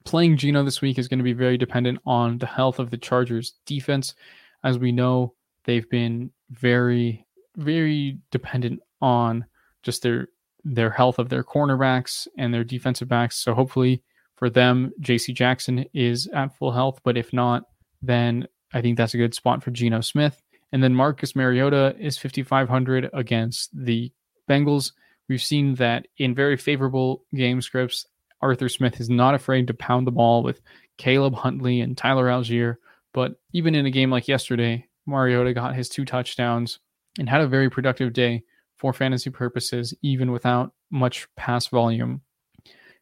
playing 0.05 0.37
Geno 0.37 0.65
this 0.65 0.81
week 0.81 0.99
is 0.99 1.09
going 1.09 1.19
to 1.19 1.25
be 1.25 1.33
very 1.33 1.57
dependent 1.57 2.01
on 2.07 2.39
the 2.39 2.47
health 2.47 2.79
of 2.79 2.91
the 2.91 2.97
Chargers 2.97 3.55
defense. 3.67 4.15
As 4.65 4.79
we 4.79 4.93
know, 4.93 5.35
they've 5.65 5.89
been 5.89 6.31
very, 6.51 7.27
very 7.57 8.19
dependent 8.31 8.81
on 9.01 9.45
just 9.83 10.03
their 10.03 10.29
their 10.65 10.91
health 10.91 11.19
of 11.19 11.31
their 11.31 11.43
cornerbacks 11.43 12.29
and 12.37 12.53
their 12.53 12.65
defensive 12.65 13.09
backs. 13.09 13.37
So 13.37 13.55
hopefully 13.55 14.03
for 14.37 14.51
them, 14.51 14.93
JC 15.01 15.35
Jackson 15.35 15.87
is 15.95 16.27
at 16.29 16.57
full 16.57 16.73
health, 16.73 17.01
but 17.03 17.17
if 17.17 17.33
not, 17.33 17.65
then 18.03 18.47
I 18.73 18.81
think 18.81 18.97
that's 18.97 19.15
a 19.15 19.19
good 19.19 19.35
spot 19.35 19.63
for 19.63 19.71
Geno 19.71 20.01
Smith. 20.01 20.43
And 20.73 20.83
then 20.83 20.95
Marcus 20.95 21.35
Mariota 21.35 21.97
is 21.99 22.19
5,500 22.19 23.11
against 23.13 23.71
the 23.75 24.13
Bengals. 24.51 24.93
We've 25.29 25.41
seen 25.41 25.77
that 25.77 26.09
in 26.19 26.35
very 26.35 26.57
favorable 26.57 27.25
game 27.35 27.63
scripts, 27.63 28.07
Arthur 28.43 28.69
Smith 28.69 29.01
is 29.01 29.09
not 29.09 29.35
afraid 29.35 29.67
to 29.69 29.75
pound 29.75 30.07
the 30.07 30.13
ball 30.13 30.43
with 30.43 30.61
Caleb 30.97 31.35
Huntley 31.35 31.81
and 31.81 31.97
Tyler 31.97 32.27
Allgeier. 32.27 32.77
But 33.13 33.41
even 33.53 33.75
in 33.75 33.87
a 33.87 33.91
game 33.91 34.11
like 34.11 34.29
yesterday, 34.29 34.87
Mariota 35.07 35.55
got 35.55 35.77
his 35.77 35.89
two 35.89 36.05
touchdowns 36.05 36.81
and 37.19 37.29
had 37.29 37.41
a 37.41 37.47
very 37.47 37.71
productive 37.71 38.13
day 38.13 38.43
for 38.77 38.93
fantasy 38.93 39.31
purposes, 39.31 39.95
even 40.03 40.33
without 40.33 40.73
much 40.91 41.29
pass 41.37 41.67
volume. 41.67 42.23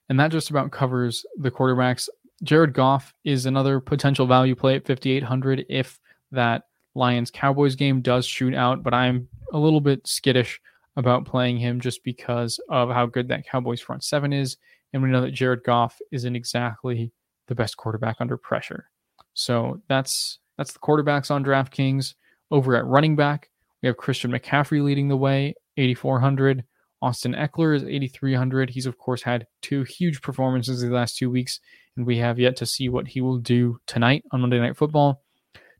And 0.09 0.19
that 0.19 0.33
just 0.33 0.51
about 0.51 0.73
covers 0.73 1.25
the 1.39 1.51
quarterbacks. 1.51 2.09
Jared 2.43 2.73
Goff 2.73 3.15
is 3.25 3.47
another 3.47 3.81
potential 3.81 4.27
value 4.27 4.55
play 4.55 4.77
at 4.77 4.87
5,800 4.87 5.67
if 5.69 6.01
that 6.33 6.65
Lions 6.95 7.31
Cowboys 7.31 7.77
game 7.77 8.01
does 8.01 8.27
shoot 8.27 8.55
out, 8.55 8.83
but 8.83 8.95
I'm 8.95 9.29
a 9.53 9.59
little 9.59 9.81
bit 9.81 10.07
skittish 10.07 10.61
about 10.99 11.25
playing 11.25 11.57
him 11.57 11.81
just 11.81 12.03
because 12.03 12.61
of 12.69 12.91
how 12.91 13.07
good 13.07 13.29
that 13.29 13.47
Cowboys 13.47 13.81
front 13.81 14.03
seven 14.03 14.33
is. 14.33 14.57
And 14.93 15.01
we 15.03 15.09
know 15.09 15.21
that 15.21 15.31
Jared 15.31 15.63
Goff 15.65 15.97
isn't 16.11 16.37
exactly 16.37 17.13
the 17.47 17.55
best 17.55 17.77
quarterback 17.77 18.17
under 18.19 18.37
pressure. 18.37 18.91
So 19.33 19.81
that's 19.89 20.41
that's 20.59 20.73
the 20.73 20.81
quarterbacks 20.81 21.31
on 21.31 21.45
DraftKings. 21.45 22.15
Over 22.51 22.75
at 22.77 22.85
running 22.85 23.15
back, 23.15 23.51
we 23.81 23.87
have 23.87 23.97
Christian 23.97 24.33
McCaffrey 24.33 24.83
leading 24.83 25.09
the 25.09 25.17
way, 25.17 25.55
8,400. 25.77 26.65
Austin 27.01 27.35
Ekeler 27.35 27.77
is 27.77 27.85
8,300. 27.85 28.71
He's, 28.71 28.87
of 28.87 28.99
course, 28.99 29.23
had 29.23 29.47
two 29.63 29.85
huge 29.85 30.21
performances 30.21 30.81
the 30.81 30.89
last 30.89 31.17
two 31.17 31.31
weeks, 31.31 31.61
and 31.97 32.05
we 32.05 32.17
have 32.17 32.41
yet 32.41 32.57
to 32.57 32.67
see 32.67 32.89
what 32.89 33.07
he 33.07 33.21
will 33.21 33.39
do 33.39 33.79
tonight 33.87 34.25
on 34.33 34.41
Monday 34.41 34.59
Night 34.59 34.77
Football. 34.77 35.23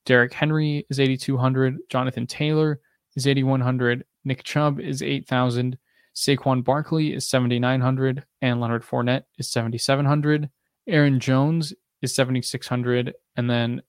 Derrick 0.05 0.33
Henry 0.33 0.87
is 0.89 1.01
8,200. 1.01 1.79
Jonathan 1.91 2.27
Taylor 2.27 2.81
is 3.17 3.27
8,100. 3.27 4.05
Nick 4.25 4.43
Chubb 4.45 4.81
is 4.81 5.03
8,000. 5.03 5.79
Saquon 6.15 6.65
Barkley 6.65 7.15
is 7.15 7.29
7,900. 7.29 8.25
And 8.43 8.61
Leonard 8.61 8.85
Fournette 8.85 9.25
is 9.39 9.51
7,700. 9.51 10.51
Aaron 10.87 11.21
Jones 11.21 11.73
is 12.03 12.15
7,600. 12.15 13.15
And 13.37 13.49
then 13.49 13.83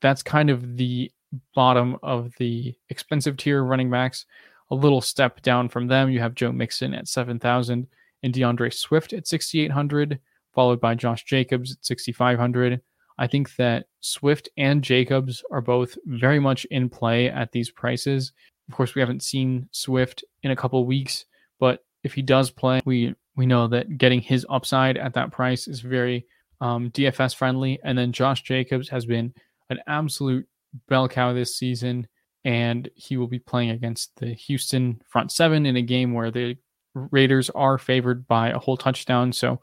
that's 0.00 0.22
kind 0.22 0.50
of 0.50 0.76
the 0.76 1.10
bottom 1.54 1.96
of 2.02 2.32
the 2.38 2.74
expensive 2.88 3.36
tier 3.36 3.62
running 3.64 3.90
backs. 3.90 4.26
A 4.70 4.74
little 4.74 5.00
step 5.00 5.42
down 5.42 5.68
from 5.68 5.86
them, 5.86 6.10
you 6.10 6.20
have 6.20 6.34
Joe 6.34 6.52
Mixon 6.52 6.94
at 6.94 7.08
7,000 7.08 7.86
and 8.22 8.34
D'Andre 8.34 8.70
Swift 8.70 9.12
at 9.12 9.26
6,800, 9.26 10.18
followed 10.54 10.80
by 10.80 10.94
Josh 10.94 11.24
Jacobs 11.24 11.72
at 11.72 11.84
6,500. 11.84 12.80
I 13.18 13.26
think 13.26 13.54
that 13.56 13.86
Swift 14.00 14.48
and 14.56 14.82
Jacobs 14.82 15.42
are 15.50 15.60
both 15.60 15.96
very 16.06 16.38
much 16.38 16.64
in 16.66 16.88
play 16.88 17.28
at 17.28 17.52
these 17.52 17.70
prices. 17.70 18.32
Of 18.68 18.74
course, 18.74 18.94
we 18.94 19.00
haven't 19.00 19.22
seen 19.22 19.68
Swift 19.70 20.24
in 20.42 20.50
a 20.50 20.56
couple 20.56 20.84
weeks, 20.86 21.24
but 21.60 21.84
if 22.02 22.14
he 22.14 22.22
does 22.22 22.50
play, 22.50 22.80
we 22.84 23.14
we 23.36 23.46
know 23.46 23.68
that 23.68 23.98
getting 23.98 24.20
his 24.20 24.46
upside 24.48 24.96
at 24.96 25.14
that 25.14 25.30
price 25.30 25.68
is 25.68 25.80
very 25.80 26.26
um, 26.60 26.90
DFS 26.90 27.34
friendly. 27.34 27.78
And 27.84 27.96
then 27.96 28.12
Josh 28.12 28.42
Jacobs 28.42 28.88
has 28.88 29.04
been 29.04 29.34
an 29.68 29.78
absolute 29.86 30.48
bell 30.88 31.08
cow 31.08 31.32
this 31.32 31.56
season, 31.56 32.08
and 32.44 32.88
he 32.94 33.16
will 33.16 33.26
be 33.26 33.38
playing 33.38 33.70
against 33.70 34.16
the 34.16 34.32
Houston 34.34 35.02
front 35.06 35.32
seven 35.32 35.66
in 35.66 35.76
a 35.76 35.82
game 35.82 36.14
where 36.14 36.30
the 36.30 36.56
Raiders 36.94 37.50
are 37.50 37.76
favored 37.76 38.26
by 38.26 38.48
a 38.48 38.58
whole 38.58 38.76
touchdown. 38.76 39.32
So 39.32 39.60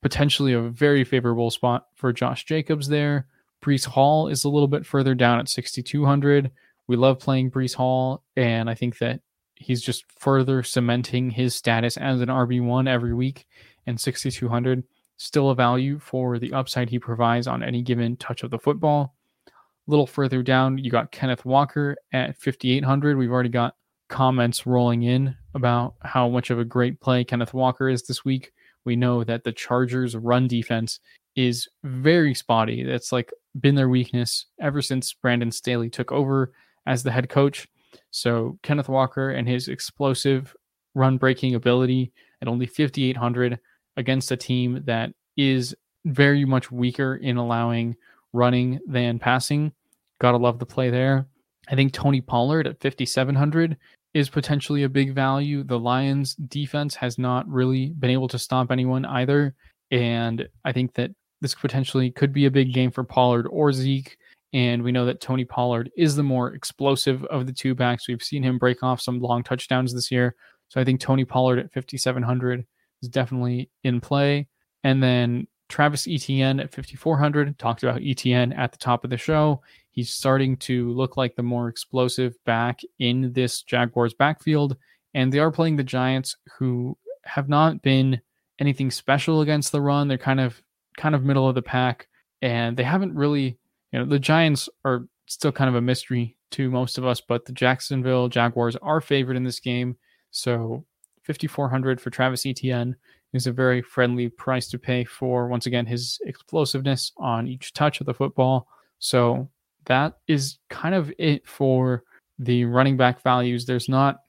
potentially 0.00 0.52
a 0.52 0.60
very 0.60 1.04
favorable 1.04 1.50
spot 1.50 1.86
for 1.96 2.12
Josh 2.12 2.44
Jacobs 2.44 2.88
there. 2.88 3.26
Breece 3.62 3.86
Hall 3.86 4.28
is 4.28 4.44
a 4.44 4.48
little 4.48 4.68
bit 4.68 4.86
further 4.86 5.14
down 5.14 5.40
at 5.40 5.48
6,200. 5.48 6.52
We 6.88 6.96
love 6.96 7.20
playing 7.20 7.50
Breece 7.50 7.74
Hall, 7.74 8.24
and 8.36 8.68
I 8.68 8.74
think 8.74 8.98
that 8.98 9.20
he's 9.54 9.82
just 9.82 10.04
further 10.18 10.62
cementing 10.62 11.30
his 11.30 11.54
status 11.54 11.96
as 11.96 12.20
an 12.20 12.28
RB1 12.28 12.88
every 12.88 13.14
week. 13.14 13.46
And 13.86 14.00
6,200 14.00 14.84
still 15.16 15.50
a 15.50 15.54
value 15.54 15.98
for 15.98 16.38
the 16.38 16.52
upside 16.52 16.88
he 16.88 16.98
provides 16.98 17.46
on 17.46 17.62
any 17.62 17.82
given 17.82 18.16
touch 18.16 18.42
of 18.42 18.50
the 18.50 18.58
football. 18.58 19.14
A 19.46 19.50
little 19.90 20.06
further 20.06 20.42
down, 20.42 20.78
you 20.78 20.90
got 20.90 21.10
Kenneth 21.10 21.44
Walker 21.44 21.96
at 22.12 22.40
5,800. 22.40 23.16
We've 23.16 23.32
already 23.32 23.48
got 23.48 23.74
comments 24.08 24.66
rolling 24.66 25.02
in 25.02 25.36
about 25.54 25.94
how 26.02 26.28
much 26.28 26.50
of 26.50 26.58
a 26.58 26.64
great 26.64 27.00
play 27.00 27.24
Kenneth 27.24 27.54
Walker 27.54 27.88
is 27.88 28.02
this 28.04 28.24
week. 28.24 28.52
We 28.84 28.96
know 28.96 29.24
that 29.24 29.44
the 29.44 29.52
Chargers' 29.52 30.16
run 30.16 30.46
defense 30.46 31.00
is 31.36 31.68
very 31.84 32.34
spotty. 32.34 32.84
That's 32.84 33.12
like 33.12 33.30
been 33.60 33.74
their 33.74 33.88
weakness 33.88 34.46
ever 34.60 34.80
since 34.80 35.12
Brandon 35.12 35.50
Staley 35.50 35.90
took 35.90 36.12
over 36.12 36.52
as 36.88 37.02
the 37.02 37.12
head 37.12 37.28
coach. 37.28 37.68
So 38.10 38.58
Kenneth 38.62 38.88
Walker 38.88 39.30
and 39.30 39.46
his 39.46 39.68
explosive 39.68 40.56
run 40.94 41.18
breaking 41.18 41.54
ability 41.54 42.12
at 42.42 42.48
only 42.48 42.66
5,800 42.66 43.58
against 43.96 44.32
a 44.32 44.36
team 44.36 44.82
that 44.86 45.10
is 45.36 45.74
very 46.04 46.44
much 46.44 46.72
weaker 46.72 47.16
in 47.16 47.36
allowing 47.36 47.94
running 48.32 48.80
than 48.86 49.18
passing. 49.18 49.72
Gotta 50.20 50.38
love 50.38 50.58
the 50.58 50.66
play 50.66 50.90
there. 50.90 51.26
I 51.68 51.74
think 51.74 51.92
Tony 51.92 52.20
Pollard 52.20 52.66
at 52.66 52.80
5,700 52.80 53.76
is 54.14 54.30
potentially 54.30 54.84
a 54.84 54.88
big 54.88 55.14
value. 55.14 55.62
The 55.62 55.78
Lions 55.78 56.34
defense 56.34 56.94
has 56.94 57.18
not 57.18 57.46
really 57.48 57.90
been 57.98 58.10
able 58.10 58.28
to 58.28 58.38
stop 58.38 58.72
anyone 58.72 59.04
either. 59.04 59.54
And 59.90 60.48
I 60.64 60.72
think 60.72 60.94
that 60.94 61.10
this 61.40 61.54
potentially 61.54 62.10
could 62.10 62.32
be 62.32 62.46
a 62.46 62.50
big 62.50 62.72
game 62.72 62.90
for 62.90 63.04
Pollard 63.04 63.46
or 63.50 63.72
Zeke. 63.72 64.16
And 64.52 64.82
we 64.82 64.92
know 64.92 65.04
that 65.04 65.20
Tony 65.20 65.44
Pollard 65.44 65.90
is 65.96 66.16
the 66.16 66.22
more 66.22 66.54
explosive 66.54 67.24
of 67.26 67.46
the 67.46 67.52
two 67.52 67.74
backs. 67.74 68.08
We've 68.08 68.22
seen 68.22 68.42
him 68.42 68.58
break 68.58 68.82
off 68.82 69.00
some 69.00 69.20
long 69.20 69.42
touchdowns 69.42 69.92
this 69.92 70.10
year. 70.10 70.34
So 70.68 70.80
I 70.80 70.84
think 70.84 71.00
Tony 71.00 71.24
Pollard 71.24 71.58
at 71.58 71.72
5,700 71.72 72.66
is 73.02 73.08
definitely 73.08 73.70
in 73.84 74.00
play. 74.00 74.48
And 74.84 75.02
then 75.02 75.46
Travis 75.68 76.08
Etienne 76.08 76.60
at 76.60 76.72
5,400. 76.72 77.58
Talked 77.58 77.82
about 77.82 78.02
Etienne 78.02 78.52
at 78.54 78.72
the 78.72 78.78
top 78.78 79.04
of 79.04 79.10
the 79.10 79.18
show. 79.18 79.60
He's 79.90 80.14
starting 80.14 80.56
to 80.58 80.92
look 80.92 81.16
like 81.16 81.36
the 81.36 81.42
more 81.42 81.68
explosive 81.68 82.34
back 82.44 82.80
in 82.98 83.32
this 83.32 83.62
Jaguars 83.62 84.14
backfield. 84.14 84.76
And 85.14 85.32
they 85.32 85.40
are 85.40 85.50
playing 85.50 85.76
the 85.76 85.84
Giants, 85.84 86.36
who 86.58 86.96
have 87.24 87.48
not 87.48 87.82
been 87.82 88.20
anything 88.58 88.90
special 88.90 89.40
against 89.40 89.72
the 89.72 89.80
run. 89.80 90.08
They're 90.08 90.18
kind 90.18 90.40
of 90.40 90.62
kind 90.98 91.14
of 91.14 91.24
middle 91.24 91.48
of 91.48 91.54
the 91.54 91.62
pack, 91.62 92.08
and 92.42 92.76
they 92.76 92.82
haven't 92.82 93.14
really, 93.14 93.56
you 93.92 93.98
know, 93.98 94.04
the 94.04 94.18
Giants 94.18 94.68
are 94.84 95.06
still 95.26 95.52
kind 95.52 95.68
of 95.68 95.74
a 95.74 95.80
mystery 95.80 96.36
to 96.52 96.70
most 96.70 96.98
of 96.98 97.06
us, 97.06 97.20
but 97.20 97.44
the 97.44 97.52
Jacksonville 97.52 98.28
Jaguars 98.28 98.76
are 98.76 99.00
favored 99.00 99.36
in 99.36 99.44
this 99.44 99.60
game. 99.60 99.96
So 100.30 100.84
5400 101.24 102.00
for 102.00 102.10
Travis 102.10 102.46
Etienne 102.46 102.96
is 103.32 103.46
a 103.46 103.52
very 103.52 103.82
friendly 103.82 104.28
price 104.28 104.68
to 104.70 104.78
pay 104.78 105.04
for 105.04 105.48
once 105.48 105.66
again 105.66 105.84
his 105.84 106.18
explosiveness 106.24 107.12
on 107.18 107.46
each 107.46 107.74
touch 107.74 108.00
of 108.00 108.06
the 108.06 108.14
football. 108.14 108.66
So 108.98 109.50
that 109.84 110.18
is 110.26 110.58
kind 110.70 110.94
of 110.94 111.12
it 111.18 111.46
for 111.46 112.04
the 112.38 112.64
running 112.64 112.96
back 112.96 113.22
values. 113.22 113.66
There's 113.66 113.88
not 113.88 114.20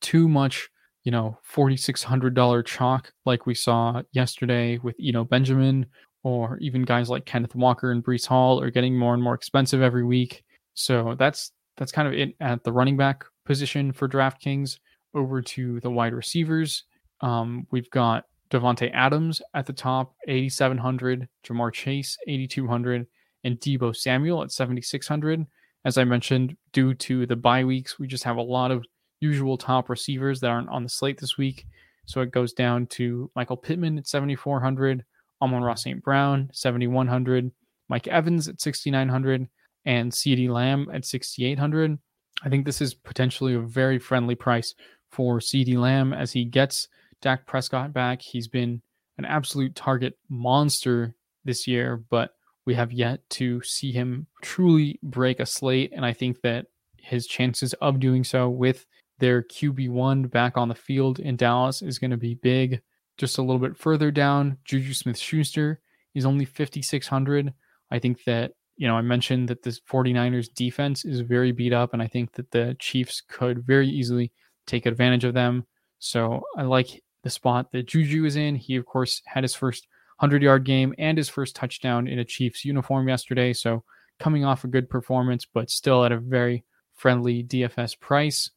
too 0.00 0.28
much, 0.28 0.68
you 1.04 1.12
know, 1.12 1.38
$4,600 1.50 2.66
chalk 2.66 3.12
like 3.24 3.46
we 3.46 3.54
saw 3.54 4.02
yesterday 4.12 4.78
with, 4.78 4.96
you 4.98 5.12
know, 5.12 5.24
Benjamin 5.24 5.86
or 6.24 6.58
even 6.58 6.82
guys 6.82 7.08
like 7.08 7.26
Kenneth 7.26 7.54
Walker 7.54 7.92
and 7.92 8.02
Breece 8.02 8.26
Hall 8.26 8.60
are 8.60 8.70
getting 8.70 8.96
more 8.96 9.14
and 9.14 9.22
more 9.22 9.34
expensive 9.34 9.82
every 9.82 10.04
week. 10.04 10.42
So 10.72 11.14
that's 11.16 11.52
that's 11.76 11.92
kind 11.92 12.08
of 12.08 12.14
it 12.14 12.34
at 12.40 12.64
the 12.64 12.72
running 12.72 12.96
back 12.96 13.24
position 13.44 13.92
for 13.92 14.08
DraftKings. 14.08 14.78
Over 15.14 15.40
to 15.40 15.78
the 15.78 15.90
wide 15.92 16.12
receivers, 16.12 16.82
um, 17.20 17.68
we've 17.70 17.88
got 17.90 18.24
Davante 18.50 18.90
Adams 18.92 19.40
at 19.54 19.64
the 19.64 19.72
top, 19.72 20.12
8,700. 20.26 21.28
Ja'Marr 21.46 21.72
Chase, 21.72 22.16
8,200 22.26 23.06
and 23.44 23.60
Deebo 23.60 23.94
Samuel 23.94 24.42
at 24.42 24.50
7,600. 24.50 25.46
As 25.84 25.98
I 25.98 26.04
mentioned, 26.04 26.56
due 26.72 26.94
to 26.94 27.26
the 27.26 27.36
bye 27.36 27.62
weeks, 27.62 27.98
we 27.98 28.08
just 28.08 28.24
have 28.24 28.38
a 28.38 28.42
lot 28.42 28.72
of 28.72 28.84
usual 29.20 29.56
top 29.56 29.88
receivers 29.88 30.40
that 30.40 30.50
aren't 30.50 30.68
on 30.70 30.82
the 30.82 30.88
slate 30.88 31.20
this 31.20 31.38
week. 31.38 31.66
So 32.06 32.20
it 32.20 32.32
goes 32.32 32.52
down 32.52 32.86
to 32.88 33.30
Michael 33.36 33.56
Pittman 33.56 33.98
at 33.98 34.08
7,400, 34.08 35.04
Amon-Ra 35.44 35.74
St. 35.74 36.02
Brown, 36.02 36.50
7,100, 36.52 37.50
Mike 37.88 38.08
Evans 38.08 38.48
at 38.48 38.60
6,900, 38.60 39.46
and 39.84 40.10
CeeDee 40.10 40.48
Lamb 40.48 40.88
at 40.92 41.04
6,800. 41.04 41.98
I 42.42 42.48
think 42.48 42.64
this 42.64 42.80
is 42.80 42.94
potentially 42.94 43.54
a 43.54 43.60
very 43.60 43.98
friendly 43.98 44.34
price 44.34 44.74
for 45.10 45.38
CeeDee 45.38 45.78
Lamb 45.78 46.12
as 46.12 46.32
he 46.32 46.44
gets 46.44 46.88
Dak 47.20 47.46
Prescott 47.46 47.92
back. 47.92 48.22
He's 48.22 48.48
been 48.48 48.82
an 49.18 49.24
absolute 49.24 49.74
target 49.74 50.18
monster 50.28 51.14
this 51.44 51.66
year, 51.66 52.02
but 52.10 52.30
we 52.66 52.74
have 52.74 52.92
yet 52.92 53.20
to 53.30 53.62
see 53.62 53.92
him 53.92 54.26
truly 54.42 54.98
break 55.02 55.40
a 55.40 55.46
slate. 55.46 55.92
And 55.94 56.04
I 56.04 56.12
think 56.12 56.40
that 56.40 56.66
his 56.96 57.26
chances 57.26 57.74
of 57.74 58.00
doing 58.00 58.24
so 58.24 58.48
with 58.48 58.86
their 59.18 59.42
QB1 59.42 60.30
back 60.30 60.56
on 60.56 60.68
the 60.68 60.74
field 60.74 61.20
in 61.20 61.36
Dallas 61.36 61.82
is 61.82 61.98
going 61.98 62.10
to 62.10 62.16
be 62.16 62.34
big. 62.34 62.80
Just 63.16 63.38
a 63.38 63.42
little 63.42 63.60
bit 63.60 63.76
further 63.76 64.10
down, 64.10 64.58
Juju 64.64 64.92
Smith 64.92 65.18
Schuster 65.18 65.80
is 66.14 66.26
only 66.26 66.44
5,600. 66.44 67.52
I 67.90 67.98
think 67.98 68.24
that, 68.24 68.52
you 68.76 68.88
know, 68.88 68.96
I 68.96 69.02
mentioned 69.02 69.48
that 69.48 69.62
this 69.62 69.80
49ers 69.80 70.52
defense 70.52 71.04
is 71.04 71.20
very 71.20 71.52
beat 71.52 71.72
up, 71.72 71.92
and 71.92 72.02
I 72.02 72.08
think 72.08 72.32
that 72.32 72.50
the 72.50 72.76
Chiefs 72.78 73.22
could 73.26 73.64
very 73.64 73.88
easily 73.88 74.32
take 74.66 74.86
advantage 74.86 75.24
of 75.24 75.34
them. 75.34 75.66
So 75.98 76.42
I 76.56 76.62
like 76.62 77.02
the 77.22 77.30
spot 77.30 77.72
that 77.72 77.86
Juju 77.86 78.24
is 78.24 78.36
in. 78.36 78.56
He, 78.56 78.76
of 78.76 78.84
course, 78.84 79.22
had 79.26 79.44
his 79.44 79.54
first 79.54 79.86
100 80.18 80.42
yard 80.42 80.64
game 80.64 80.94
and 80.98 81.18
his 81.18 81.28
first 81.28 81.56
touchdown 81.56 82.06
in 82.06 82.18
a 82.18 82.24
Chiefs 82.24 82.64
uniform 82.64 83.08
yesterday. 83.08 83.52
So 83.52 83.84
coming 84.18 84.44
off 84.44 84.64
a 84.64 84.68
good 84.68 84.88
performance, 84.88 85.44
but 85.44 85.70
still 85.70 86.04
at 86.04 86.12
a 86.12 86.18
very 86.18 86.64
friendly 86.94 87.42
DFS 87.42 87.98
price. 87.98 88.50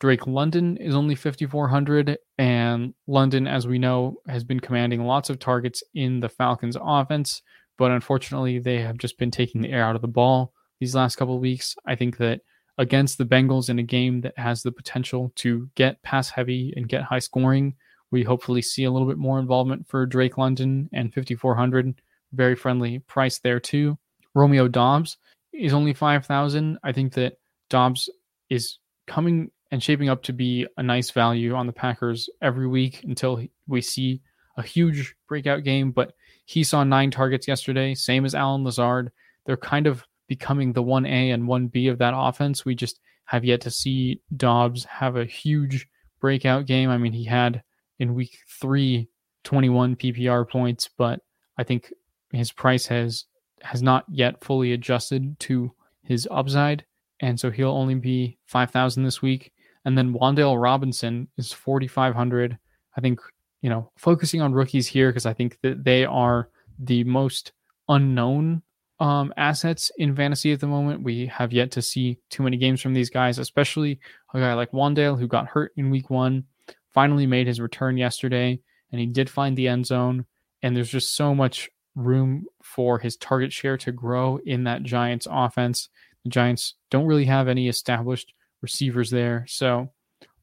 Drake 0.00 0.26
London 0.26 0.76
is 0.76 0.94
only 0.94 1.14
5,400, 1.14 2.18
and 2.38 2.94
London, 3.06 3.46
as 3.46 3.66
we 3.66 3.78
know, 3.78 4.16
has 4.26 4.44
been 4.44 4.60
commanding 4.60 5.04
lots 5.04 5.30
of 5.30 5.38
targets 5.38 5.82
in 5.94 6.20
the 6.20 6.28
Falcons' 6.28 6.76
offense, 6.80 7.42
but 7.78 7.90
unfortunately, 7.90 8.58
they 8.58 8.80
have 8.80 8.98
just 8.98 9.18
been 9.18 9.30
taking 9.30 9.60
the 9.60 9.70
air 9.70 9.84
out 9.84 9.96
of 9.96 10.02
the 10.02 10.08
ball 10.08 10.52
these 10.80 10.94
last 10.94 11.16
couple 11.16 11.36
of 11.36 11.40
weeks. 11.40 11.76
I 11.86 11.94
think 11.94 12.16
that 12.18 12.40
against 12.78 13.18
the 13.18 13.24
Bengals 13.24 13.70
in 13.70 13.78
a 13.78 13.84
game 13.84 14.20
that 14.22 14.36
has 14.36 14.62
the 14.62 14.72
potential 14.72 15.32
to 15.36 15.68
get 15.76 16.02
pass 16.02 16.30
heavy 16.30 16.72
and 16.76 16.88
get 16.88 17.02
high 17.02 17.20
scoring, 17.20 17.74
we 18.10 18.22
hopefully 18.22 18.62
see 18.62 18.84
a 18.84 18.90
little 18.90 19.08
bit 19.08 19.18
more 19.18 19.38
involvement 19.38 19.86
for 19.88 20.06
Drake 20.06 20.38
London 20.38 20.88
and 20.92 21.12
5400 21.14 21.94
very 22.32 22.56
friendly 22.56 22.98
price 23.00 23.38
there 23.38 23.60
too. 23.60 23.96
Romeo 24.34 24.66
Doubs 24.66 25.18
is 25.52 25.72
only 25.72 25.94
5000. 25.94 26.78
I 26.82 26.92
think 26.92 27.14
that 27.14 27.38
Doubs 27.70 28.08
is 28.50 28.78
coming 29.06 29.50
and 29.74 29.82
shaping 29.82 30.08
up 30.08 30.22
to 30.22 30.32
be 30.32 30.68
a 30.76 30.84
nice 30.84 31.10
value 31.10 31.52
on 31.52 31.66
the 31.66 31.72
Packers 31.72 32.30
every 32.40 32.68
week 32.68 33.02
until 33.02 33.44
we 33.66 33.80
see 33.80 34.22
a 34.56 34.62
huge 34.62 35.16
breakout 35.28 35.64
game, 35.64 35.90
but 35.90 36.12
he 36.44 36.62
saw 36.62 36.84
9 36.84 37.10
targets 37.10 37.48
yesterday, 37.48 37.92
same 37.92 38.24
as 38.24 38.36
Allen 38.36 38.62
Lazard. 38.62 39.10
They're 39.44 39.56
kind 39.56 39.88
of 39.88 40.04
becoming 40.28 40.72
the 40.72 40.82
1A 40.84 41.34
and 41.34 41.48
1B 41.48 41.90
of 41.90 41.98
that 41.98 42.14
offense. 42.16 42.64
We 42.64 42.76
just 42.76 43.00
have 43.24 43.44
yet 43.44 43.62
to 43.62 43.70
see 43.72 44.20
Doubs 44.36 44.84
have 44.84 45.16
a 45.16 45.24
huge 45.24 45.88
breakout 46.20 46.66
game. 46.66 46.88
I 46.88 46.96
mean, 46.96 47.12
he 47.12 47.24
had 47.24 47.64
in 47.98 48.14
week 48.14 48.38
three 48.48 49.08
21 49.42 49.96
PPR 49.96 50.48
points, 50.48 50.88
but 50.96 51.18
I 51.58 51.64
think 51.64 51.92
his 52.30 52.52
price 52.52 52.86
has 52.86 53.24
has 53.62 53.82
not 53.82 54.04
yet 54.08 54.44
fully 54.44 54.72
adjusted 54.72 55.36
to 55.40 55.72
his 56.04 56.28
upside, 56.30 56.84
and 57.18 57.40
so 57.40 57.50
he'll 57.50 57.70
only 57.70 57.96
be 57.96 58.38
5,000 58.46 59.02
this 59.02 59.20
week. 59.20 59.50
And 59.84 59.96
then 59.96 60.14
Wan'Dale 60.14 60.60
Robinson 60.60 61.28
is 61.36 61.52
4,500. 61.52 62.58
I 62.96 63.00
think 63.00 63.20
you 63.62 63.70
know 63.70 63.90
focusing 63.96 64.40
on 64.40 64.52
rookies 64.52 64.86
here 64.86 65.10
because 65.10 65.26
I 65.26 65.32
think 65.32 65.58
that 65.62 65.84
they 65.84 66.04
are 66.04 66.48
the 66.78 67.04
most 67.04 67.52
unknown 67.88 68.62
um, 69.00 69.32
assets 69.36 69.90
in 69.96 70.14
fantasy 70.14 70.52
at 70.52 70.60
the 70.60 70.66
moment. 70.66 71.02
We 71.02 71.26
have 71.26 71.52
yet 71.52 71.70
to 71.72 71.82
see 71.82 72.18
too 72.30 72.42
many 72.42 72.56
games 72.56 72.80
from 72.80 72.94
these 72.94 73.10
guys, 73.10 73.38
especially 73.38 73.98
a 74.32 74.40
guy 74.40 74.54
like 74.54 74.72
Wan'Dale 74.72 75.18
who 75.18 75.26
got 75.26 75.48
hurt 75.48 75.72
in 75.76 75.90
week 75.90 76.10
one, 76.10 76.44
finally 76.92 77.26
made 77.26 77.46
his 77.46 77.60
return 77.60 77.96
yesterday, 77.96 78.60
and 78.92 79.00
he 79.00 79.06
did 79.06 79.28
find 79.28 79.56
the 79.56 79.68
end 79.68 79.86
zone. 79.86 80.26
And 80.62 80.74
there's 80.74 80.90
just 80.90 81.16
so 81.16 81.34
much 81.34 81.68
room 81.94 82.46
for 82.62 82.98
his 82.98 83.16
target 83.16 83.52
share 83.52 83.76
to 83.78 83.92
grow 83.92 84.38
in 84.44 84.64
that 84.64 84.82
Giants 84.82 85.26
offense. 85.30 85.88
The 86.24 86.30
Giants 86.30 86.74
don't 86.90 87.06
really 87.06 87.26
have 87.26 87.48
any 87.48 87.68
established 87.68 88.32
receivers 88.62 89.10
there. 89.10 89.44
So 89.48 89.90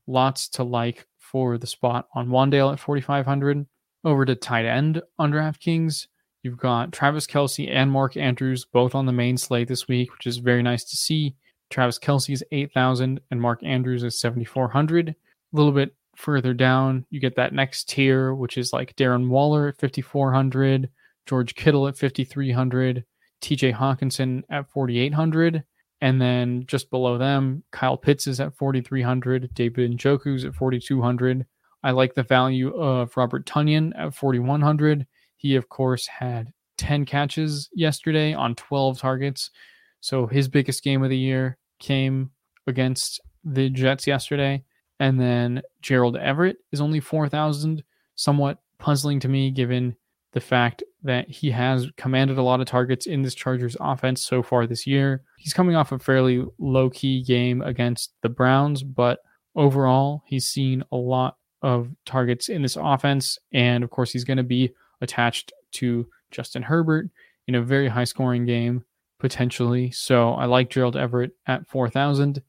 lots 0.07 0.49
to 0.49 0.63
like 0.63 1.05
for 1.17 1.57
the 1.57 1.67
spot 1.67 2.07
on 2.13 2.29
Wan'Dale 2.29 2.73
at 2.73 2.79
4,500. 2.79 3.65
Over 4.03 4.25
to 4.25 4.35
tight 4.35 4.65
end 4.65 5.01
on 5.19 5.31
DraftKings. 5.31 6.07
You've 6.43 6.57
got 6.57 6.91
Travis 6.91 7.27
Kelce 7.27 7.69
and 7.69 7.91
Mark 7.91 8.17
Andrews 8.17 8.65
both 8.65 8.95
on 8.95 9.05
the 9.05 9.11
main 9.11 9.37
slate 9.37 9.67
this 9.67 9.87
week, 9.87 10.11
which 10.11 10.25
is 10.25 10.37
very 10.37 10.63
nice 10.63 10.83
to 10.85 10.97
see. 10.97 11.35
Travis 11.69 11.99
Kelce 11.99 12.33
is 12.33 12.43
8,000 12.51 13.21
and 13.29 13.39
Mark 13.39 13.63
Andrews 13.63 14.03
is 14.03 14.19
7,400. 14.19 15.09
A 15.09 15.15
little 15.53 15.71
bit 15.71 15.95
further 16.15 16.53
down, 16.53 17.05
you 17.09 17.19
get 17.19 17.35
that 17.35 17.53
next 17.53 17.89
tier, 17.89 18.33
which 18.33 18.57
is 18.57 18.73
like 18.73 18.95
Darren 18.95 19.29
Waller 19.29 19.67
at 19.69 19.79
5,400, 19.79 20.89
George 21.25 21.55
Kittle 21.55 21.87
at 21.87 21.97
5,300, 21.97 23.05
TJ 23.41 23.73
Hockenson 23.75 24.43
at 24.49 24.69
4,800. 24.71 25.63
And 26.01 26.19
then 26.19 26.63
just 26.65 26.89
below 26.89 27.17
them, 27.17 27.63
Kyle 27.71 27.97
Pitts 27.97 28.25
is 28.25 28.39
at 28.39 28.57
4,300, 28.57 29.53
David 29.53 29.91
Njoku's 29.91 30.45
at 30.45 30.55
4,200. 30.55 31.45
I 31.83 31.91
like 31.91 32.15
the 32.15 32.23
value 32.23 32.75
of 32.75 33.15
Robert 33.15 33.45
Tonyan 33.45 33.93
at 33.95 34.15
4,100. 34.15 35.05
He, 35.37 35.55
of 35.55 35.69
course, 35.69 36.07
had 36.07 36.53
10 36.77 37.05
catches 37.05 37.69
yesterday 37.73 38.33
on 38.33 38.55
12 38.55 38.99
targets. 38.99 39.51
So 39.99 40.25
his 40.25 40.47
biggest 40.47 40.83
game 40.83 41.03
of 41.03 41.09
the 41.09 41.17
year 41.17 41.57
came 41.79 42.31
against 42.65 43.21
the 43.43 43.69
Jets 43.69 44.07
yesterday. 44.07 44.63
And 44.99 45.19
then 45.19 45.61
Gerald 45.81 46.17
Everett 46.17 46.57
is 46.71 46.81
only 46.81 46.99
4,000. 46.99 47.83
Somewhat 48.15 48.59
puzzling 48.77 49.19
to 49.19 49.27
me 49.27 49.51
given 49.51 49.95
the 50.33 50.39
fact 50.39 50.83
that 51.03 51.29
he 51.29 51.51
has 51.51 51.89
commanded 51.97 52.37
a 52.37 52.43
lot 52.43 52.61
of 52.61 52.67
targets 52.67 53.05
in 53.05 53.21
this 53.21 53.35
Chargers 53.35 53.75
offense 53.79 54.23
so 54.23 54.41
far 54.41 54.65
this 54.65 54.87
year. 54.87 55.23
He's 55.37 55.53
coming 55.53 55.75
off 55.75 55.91
a 55.91 55.99
fairly 55.99 56.45
low 56.57 56.89
key 56.89 57.23
game 57.23 57.61
against 57.61 58.13
the 58.21 58.29
Browns, 58.29 58.83
but 58.83 59.19
overall, 59.55 60.23
he's 60.25 60.47
seen 60.47 60.83
a 60.91 60.95
lot 60.95 61.37
of 61.61 61.89
targets 62.05 62.49
in 62.49 62.61
this 62.61 62.77
offense. 62.79 63.37
And 63.51 63.83
of 63.83 63.89
course, 63.89 64.11
he's 64.11 64.23
going 64.23 64.37
to 64.37 64.43
be 64.43 64.71
attached 65.01 65.51
to 65.73 66.07
Justin 66.31 66.63
Herbert 66.63 67.09
in 67.47 67.55
a 67.55 67.61
very 67.61 67.87
high 67.87 68.05
scoring 68.05 68.45
game, 68.45 68.85
potentially. 69.19 69.91
So 69.91 70.31
I 70.31 70.45
like 70.45 70.69
Gerald 70.69 70.95
Everett 70.95 71.31
at 71.47 71.67
4,000. 71.67 72.41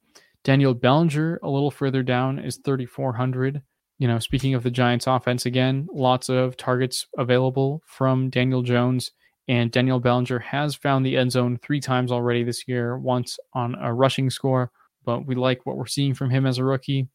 Daniel 0.44 0.74
Bellinger, 0.74 1.40
a 1.42 1.50
little 1.50 1.70
further 1.70 2.02
down, 2.02 2.38
is 2.38 2.58
3,400. 2.58 3.62
You 4.02 4.08
know, 4.08 4.18
speaking 4.18 4.54
of 4.54 4.64
the 4.64 4.70
Giants 4.72 5.06
offense 5.06 5.46
again, 5.46 5.86
lots 5.94 6.28
of 6.28 6.56
targets 6.56 7.06
available 7.18 7.84
from 7.86 8.30
Daniel 8.30 8.60
Jones. 8.62 9.12
And 9.46 9.70
Daniel 9.70 10.00
Bellinger 10.00 10.40
has 10.40 10.74
found 10.74 11.06
the 11.06 11.16
end 11.16 11.30
zone 11.30 11.56
three 11.62 11.78
times 11.78 12.10
already 12.10 12.42
this 12.42 12.66
year, 12.66 12.98
once 12.98 13.38
on 13.54 13.76
a 13.76 13.94
rushing 13.94 14.28
score. 14.28 14.72
But 15.04 15.24
we 15.24 15.36
like 15.36 15.64
what 15.64 15.76
we're 15.76 15.86
seeing 15.86 16.14
from 16.14 16.30
him 16.30 16.46
as 16.46 16.58
a 16.58 16.64
rookie. 16.64 17.06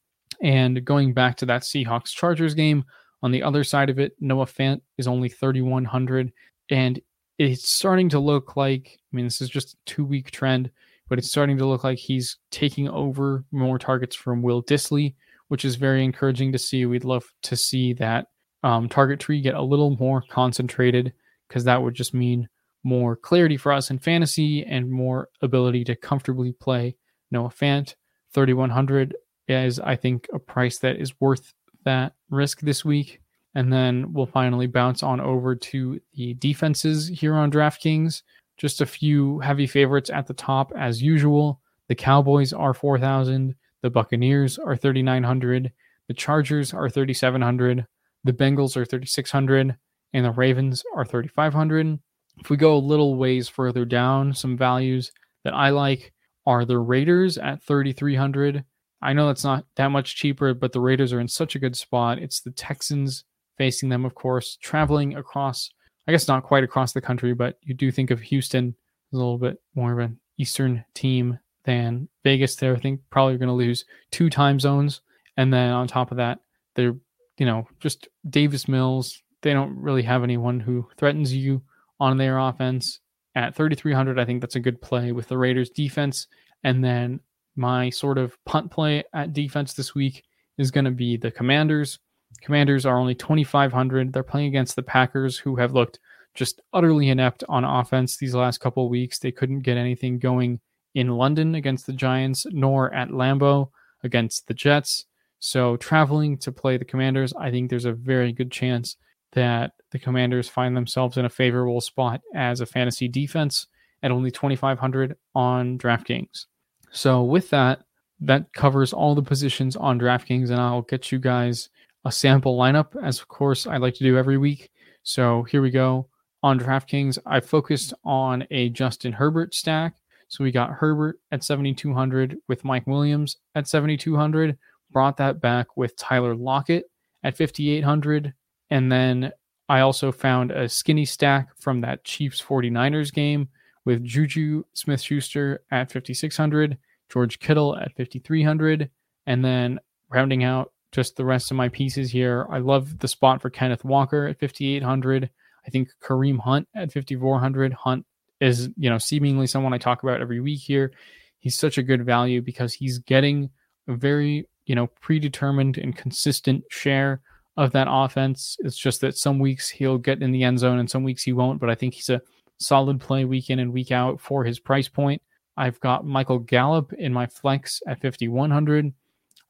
And 0.41 0.85
going 0.85 1.13
back 1.13 1.35
to 1.37 1.45
that 1.47 1.63
Seahawks 1.63 2.13
Chargers 2.13 2.53
game, 2.53 2.85
on 3.21 3.31
the 3.31 3.43
other 3.43 3.65
side 3.65 3.89
of 3.89 3.99
it, 3.99 4.13
Noah 4.21 4.45
Fant 4.45 4.79
is 4.97 5.09
only 5.09 5.27
3,100. 5.27 6.31
And 6.69 7.01
it's 7.37 7.69
starting 7.69 8.07
to 8.11 8.19
look 8.19 8.55
like, 8.55 8.97
I 9.11 9.13
mean, 9.13 9.25
this 9.25 9.41
is 9.41 9.49
just 9.49 9.73
a 9.73 9.77
two 9.85 10.05
week 10.05 10.31
trend, 10.31 10.71
but 11.09 11.19
it's 11.19 11.27
starting 11.27 11.57
to 11.57 11.65
look 11.65 11.83
like 11.83 11.97
he's 11.97 12.37
taking 12.49 12.87
over 12.87 13.43
more 13.51 13.77
targets 13.77 14.15
from 14.15 14.41
Will 14.41 14.63
Dissly, 14.63 15.15
which 15.47 15.65
is 15.65 15.75
very 15.75 16.03
encouraging 16.03 16.51
to 16.51 16.57
see. 16.57 16.85
We'd 16.85 17.03
love 17.03 17.25
to 17.43 17.55
see 17.55 17.93
that 17.93 18.27
um, 18.63 18.89
target 18.89 19.19
tree 19.19 19.41
get 19.41 19.55
a 19.55 19.61
little 19.61 19.95
more 19.97 20.23
concentrated 20.29 21.13
because 21.47 21.63
that 21.63 21.81
would 21.81 21.93
just 21.93 22.13
mean 22.13 22.47
more 22.83 23.15
clarity 23.15 23.57
for 23.57 23.71
us 23.71 23.89
in 23.89 23.99
fantasy 23.99 24.63
and 24.65 24.89
more 24.89 25.29
ability 25.41 25.83
to 25.85 25.95
comfortably 25.95 26.53
play 26.53 26.95
Noah 27.31 27.49
Fant. 27.49 27.95
3,100 28.33 29.15
is, 29.47 29.79
I 29.79 29.95
think, 29.95 30.27
a 30.33 30.39
price 30.39 30.79
that 30.79 30.97
is 30.97 31.19
worth 31.19 31.53
that 31.85 32.13
risk 32.29 32.61
this 32.61 32.83
week. 32.83 33.21
And 33.55 33.71
then 33.71 34.13
we'll 34.13 34.25
finally 34.25 34.67
bounce 34.67 35.01
on 35.03 35.19
over 35.19 35.55
to 35.55 35.99
the 36.13 36.33
defenses 36.35 37.07
here 37.07 37.33
on 37.33 37.51
DraftKings. 37.51 38.21
Just 38.57 38.81
a 38.81 38.85
few 38.85 39.39
heavy 39.39 39.67
favorites 39.67 40.09
at 40.09 40.27
the 40.27 40.33
top 40.33 40.71
as 40.77 41.01
usual. 41.01 41.61
The 41.87 41.95
Cowboys 41.95 42.53
are 42.53 42.73
4,000. 42.73 43.55
The 43.83 43.89
Buccaneers 43.89 44.57
are 44.57 44.75
3,900. 44.75 45.71
The 46.07 46.13
Chargers 46.13 46.73
are 46.73 46.89
3,700. 46.89 47.85
The 48.23 48.33
Bengals 48.33 48.75
are 48.75 48.85
3,600. 48.85 49.77
And 50.13 50.25
the 50.25 50.31
Ravens 50.31 50.83
are 50.95 51.05
3,500. 51.05 51.99
If 52.39 52.49
we 52.49 52.57
go 52.57 52.75
a 52.75 52.77
little 52.77 53.15
ways 53.15 53.49
further 53.49 53.85
down, 53.85 54.33
some 54.33 54.57
values 54.57 55.11
that 55.43 55.53
I 55.53 55.69
like 55.69 56.13
are 56.45 56.65
the 56.65 56.79
Raiders 56.79 57.37
at 57.37 57.63
3,300. 57.63 58.63
I 59.01 59.13
know 59.13 59.27
that's 59.27 59.43
not 59.43 59.65
that 59.75 59.89
much 59.89 60.15
cheaper, 60.15 60.53
but 60.53 60.71
the 60.71 60.79
Raiders 60.79 61.13
are 61.13 61.19
in 61.19 61.27
such 61.27 61.55
a 61.55 61.59
good 61.59 61.75
spot. 61.75 62.19
It's 62.19 62.39
the 62.41 62.51
Texans 62.51 63.25
facing 63.57 63.89
them, 63.89 64.05
of 64.05 64.15
course, 64.15 64.57
traveling 64.61 65.15
across, 65.15 65.69
I 66.07 66.11
guess 66.11 66.27
not 66.27 66.43
quite 66.43 66.63
across 66.63 66.93
the 66.93 67.01
country, 67.01 67.33
but 67.33 67.57
you 67.61 67.73
do 67.73 67.91
think 67.91 68.11
of 68.11 68.21
Houston 68.21 68.75
as 69.11 69.15
a 69.15 69.17
little 69.17 69.37
bit 69.37 69.57
more 69.75 69.93
of 69.93 69.99
an 69.99 70.19
Eastern 70.37 70.85
team 70.93 71.39
than 71.67 72.07
Vegas. 72.23 72.55
There, 72.55 72.75
I 72.75 72.79
think 72.79 73.01
probably 73.11 73.37
going 73.37 73.49
to 73.49 73.53
lose 73.53 73.85
two 74.09 74.31
time 74.31 74.59
zones. 74.59 75.01
And 75.35 75.53
then 75.53 75.71
on 75.71 75.87
top 75.87 76.09
of 76.09 76.17
that, 76.17 76.39
they're, 76.75 76.95
you 77.37 77.45
know, 77.45 77.67
just 77.79 78.07
Davis 78.27 78.67
Mills. 78.67 79.21
They 79.43 79.53
don't 79.53 79.77
really 79.77 80.01
have 80.01 80.23
anyone 80.23 80.59
who 80.59 80.87
threatens 80.97 81.35
you 81.35 81.61
on 81.99 82.17
their 82.17 82.39
offense. 82.39 83.01
At 83.35 83.53
3,300, 83.53 84.17
I 84.17 84.25
think 84.25 84.41
that's 84.41 84.55
a 84.55 84.61
good 84.61 84.81
play 84.81 85.11
with 85.11 85.27
the 85.27 85.37
Raiders 85.37 85.69
defense. 85.69 86.25
And 86.63 86.83
then 86.83 87.19
my 87.55 87.91
sort 87.91 88.17
of 88.17 88.43
punt 88.45 88.71
play 88.71 89.03
at 89.13 89.33
defense 89.33 89.73
this 89.73 89.93
week 89.93 90.23
is 90.57 90.71
going 90.71 90.85
to 90.85 90.91
be 90.91 91.17
the 91.17 91.29
Commanders. 91.29 91.99
Commanders 92.41 92.85
are 92.85 92.97
only 92.97 93.13
2,500. 93.13 94.11
They're 94.11 94.23
playing 94.23 94.47
against 94.47 94.75
the 94.75 94.83
Packers, 94.83 95.37
who 95.37 95.57
have 95.57 95.73
looked 95.73 95.99
just 96.33 96.61
utterly 96.71 97.09
inept 97.09 97.43
on 97.49 97.63
offense 97.63 98.17
these 98.17 98.33
last 98.33 98.59
couple 98.59 98.89
weeks. 98.89 99.19
They 99.19 99.31
couldn't 99.31 99.59
get 99.59 99.77
anything 99.77 100.17
going 100.17 100.61
in 100.97 101.09
London 101.09 101.53
against 101.53 101.85
the 101.85 101.93
Giants, 101.93 102.47
nor 102.49 102.91
at 102.91 103.09
Lambeau 103.09 103.69
against 104.03 104.47
the 104.47 104.55
Jets. 104.55 105.05
So, 105.37 105.77
traveling 105.77 106.39
to 106.39 106.51
play 106.51 106.77
the 106.77 106.85
Commanders, 106.85 107.33
I 107.39 107.51
think 107.51 107.69
there's 107.69 107.85
a 107.85 107.93
very 107.93 108.33
good 108.33 108.51
chance 108.51 108.97
that 109.33 109.73
the 109.91 109.99
Commanders 109.99 110.49
find 110.49 110.75
themselves 110.75 111.17
in 111.17 111.25
a 111.25 111.29
favorable 111.29 111.81
spot 111.81 112.21
as 112.33 112.61
a 112.61 112.65
fantasy 112.65 113.07
defense 113.07 113.67
at 114.01 114.09
only 114.09 114.31
2,500 114.31 115.15
on 115.35 115.77
DraftKings. 115.77 116.47
So 116.89 117.21
with 117.21 117.51
that, 117.51 117.83
that 118.21 118.51
covers 118.53 118.91
all 118.91 119.13
the 119.13 119.21
positions 119.21 119.75
on 119.75 119.99
DraftKings, 119.99 120.49
and 120.49 120.59
I'll 120.59 120.81
get 120.81 121.11
you 121.11 121.19
guys 121.19 121.69
a 122.05 122.11
sample 122.11 122.57
lineup, 122.57 122.95
as 123.03 123.19
of 123.19 123.27
course 123.27 123.67
I 123.67 123.77
like 123.77 123.93
to 123.95 124.03
do 124.03 124.17
every 124.17 124.39
week. 124.39 124.71
So 125.03 125.43
here 125.43 125.61
we 125.61 125.69
go. 125.69 126.07
On 126.41 126.59
DraftKings, 126.59 127.19
I 127.23 127.39
focused 127.39 127.93
on 128.03 128.47
a 128.49 128.69
Justin 128.69 129.13
Herbert 129.13 129.53
stack. 129.53 129.93
So 130.27 130.43
we 130.43 130.51
got 130.51 130.71
Herbert 130.71 131.19
at 131.31 131.43
7,200 131.43 132.37
with 132.47 132.65
Mike 132.65 132.87
Williams 132.87 133.37
at 133.55 133.67
7,200. 133.67 134.57
Brought 134.91 135.17
that 135.17 135.41
back 135.41 135.75
with 135.75 135.95
Tyler 135.95 136.35
Lockett 136.35 136.89
at 137.23 137.37
5,800. 137.37 138.33
And 138.69 138.91
then 138.91 139.31
I 139.69 139.81
also 139.81 140.11
found 140.11 140.51
a 140.51 140.69
skinny 140.69 141.05
stack 141.05 141.49
from 141.57 141.81
that 141.81 142.03
Chiefs 142.03 142.41
49ers 142.41 143.13
game 143.13 143.49
with 143.85 144.03
Juju 144.03 144.63
Smith 144.73 145.01
Schuster 145.01 145.61
at 145.71 145.91
5,600, 145.91 146.77
George 147.09 147.39
Kittle 147.39 147.77
at 147.77 147.95
5,300, 147.95 148.89
and 149.25 149.43
then 149.43 149.79
rounding 150.09 150.43
out 150.43 150.73
just 150.91 151.15
the 151.15 151.25
rest 151.25 151.51
of 151.51 151.57
my 151.57 151.69
pieces 151.69 152.11
here. 152.11 152.47
I 152.49 152.59
love 152.59 152.99
the 152.99 153.07
spot 153.07 153.41
for 153.41 153.49
Kenneth 153.49 153.85
Walker 153.85 154.27
at 154.27 154.39
5,800. 154.39 155.29
I 155.65 155.69
think 155.69 155.89
Kareem 156.01 156.39
Hunt 156.39 156.67
at 156.75 156.91
5,400. 156.93 157.73
Hunt 157.73 158.05
is, 158.39 158.69
you 158.77 158.89
know, 158.89 158.97
seemingly 158.97 159.47
someone 159.47 159.73
I 159.73 159.77
talk 159.77 160.03
about 160.03 160.21
every 160.21 160.39
week 160.39 160.61
here. 160.61 160.91
he's 161.39 161.57
such 161.57 161.77
a 161.77 161.83
good 161.83 162.05
value 162.05 162.41
because 162.41 162.73
he's 162.73 162.99
getting 162.99 163.49
a 163.87 163.95
very, 163.95 164.47
you 164.65 164.75
know, 164.75 164.87
predetermined 164.87 165.77
and 165.77 165.95
consistent 165.95 166.63
share 166.69 167.21
of 167.55 167.71
that 167.71 167.87
offense. 167.89 168.57
It's 168.59 168.77
just 168.77 169.01
that 169.01 169.17
some 169.17 169.39
weeks 169.39 169.69
he'll 169.69 169.97
get 169.97 170.21
in 170.21 170.31
the 170.31 170.43
end 170.43 170.59
zone 170.59 170.79
and 170.79 170.89
some 170.89 171.03
weeks 171.03 171.23
he 171.23 171.33
won't, 171.33 171.59
but 171.59 171.69
I 171.69 171.75
think 171.75 171.93
he's 171.93 172.09
a 172.09 172.21
solid 172.59 172.99
play 172.99 173.25
week 173.25 173.49
in 173.49 173.59
and 173.59 173.73
week 173.73 173.91
out 173.91 174.19
for 174.19 174.43
his 174.43 174.59
price 174.59 174.87
point. 174.87 175.21
I've 175.55 175.79
got 175.79 176.05
Michael 176.05 176.39
Gallup 176.39 176.93
in 176.93 177.13
my 177.13 177.25
flex 177.25 177.81
at 177.87 178.01
5,100. 178.01 178.93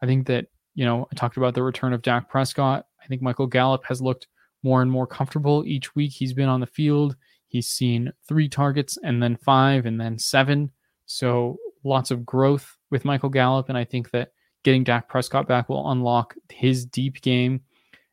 I 0.01 0.05
think 0.05 0.27
that, 0.27 0.45
you 0.75 0.85
know, 0.85 1.07
I 1.11 1.15
talked 1.15 1.37
about 1.37 1.53
the 1.53 1.63
return 1.63 1.93
of 1.93 2.01
Dak 2.01 2.29
Prescott. 2.29 2.85
I 3.03 3.07
think 3.07 3.21
Michael 3.21 3.47
Gallup 3.47 3.83
has 3.85 4.01
looked 4.01 4.27
more 4.63 4.81
and 4.81 4.89
more 4.89 5.07
comfortable 5.07 5.63
each 5.65 5.95
week 5.95 6.11
he's 6.11 6.33
been 6.33 6.49
on 6.49 6.59
the 6.59 6.67
field. 6.67 7.15
He's 7.47 7.67
seen 7.67 8.11
three 8.27 8.49
targets 8.49 8.97
and 9.03 9.21
then 9.21 9.37
five 9.37 9.85
and 9.85 9.99
then 9.99 10.19
seven. 10.19 10.71
So 11.05 11.57
lots 11.83 12.11
of 12.11 12.25
growth 12.25 12.77
with 12.91 13.05
Michael 13.05 13.29
Gallup. 13.29 13.69
And 13.69 13.77
I 13.77 13.85
think 13.85 14.11
that 14.11 14.31
getting 14.63 14.83
Dak 14.83 15.07
Prescott 15.07 15.47
back 15.47 15.69
will 15.69 15.91
unlock 15.91 16.35
his 16.49 16.85
deep 16.85 17.21
game. 17.21 17.61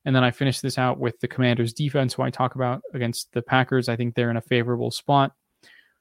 And 0.04 0.14
then 0.14 0.22
I 0.22 0.30
finish 0.30 0.60
this 0.60 0.78
out 0.78 0.98
with 0.98 1.18
the 1.20 1.28
Commanders 1.28 1.72
defense, 1.72 2.14
who 2.14 2.22
I 2.22 2.30
talk 2.30 2.54
about 2.54 2.82
against 2.92 3.32
the 3.32 3.42
Packers. 3.42 3.88
I 3.88 3.96
think 3.96 4.14
they're 4.14 4.30
in 4.30 4.36
a 4.36 4.42
favorable 4.42 4.90
spot. 4.90 5.32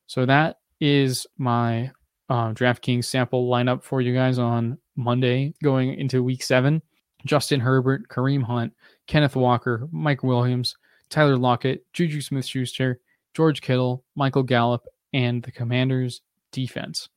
So 0.08 0.26
that 0.26 0.58
is 0.80 1.26
my 1.38 1.91
uh, 2.30 2.52
DraftKings 2.52 3.06
sample 3.06 3.50
lineup 3.50 3.82
for 3.84 4.02
you 4.02 4.13
guys 4.13 4.38
on 4.39 4.78
Monday 4.96 5.54
going 5.63 5.96
into 5.96 6.22
week 6.22 6.43
seven. 6.43 6.82
Justin 7.26 7.62
Herbert, 7.62 8.10
Kareem 8.10 8.43
Hunt, 8.43 8.74
Kenneth 9.08 9.38
Walker, 9.38 9.88
Mike 9.91 10.24
Williams, 10.24 10.76
Tyler 11.10 11.38
Lockett, 11.38 11.86
Juju 11.93 12.19
Smith 12.19 12.46
Schuster, 12.46 13.00
George 13.34 13.62
Kittle, 13.62 14.04
Michael 14.15 14.43
Gallup, 14.43 14.84
and 15.13 15.43
the 15.43 15.52
Commanders 15.52 16.22
defense. 16.52 17.10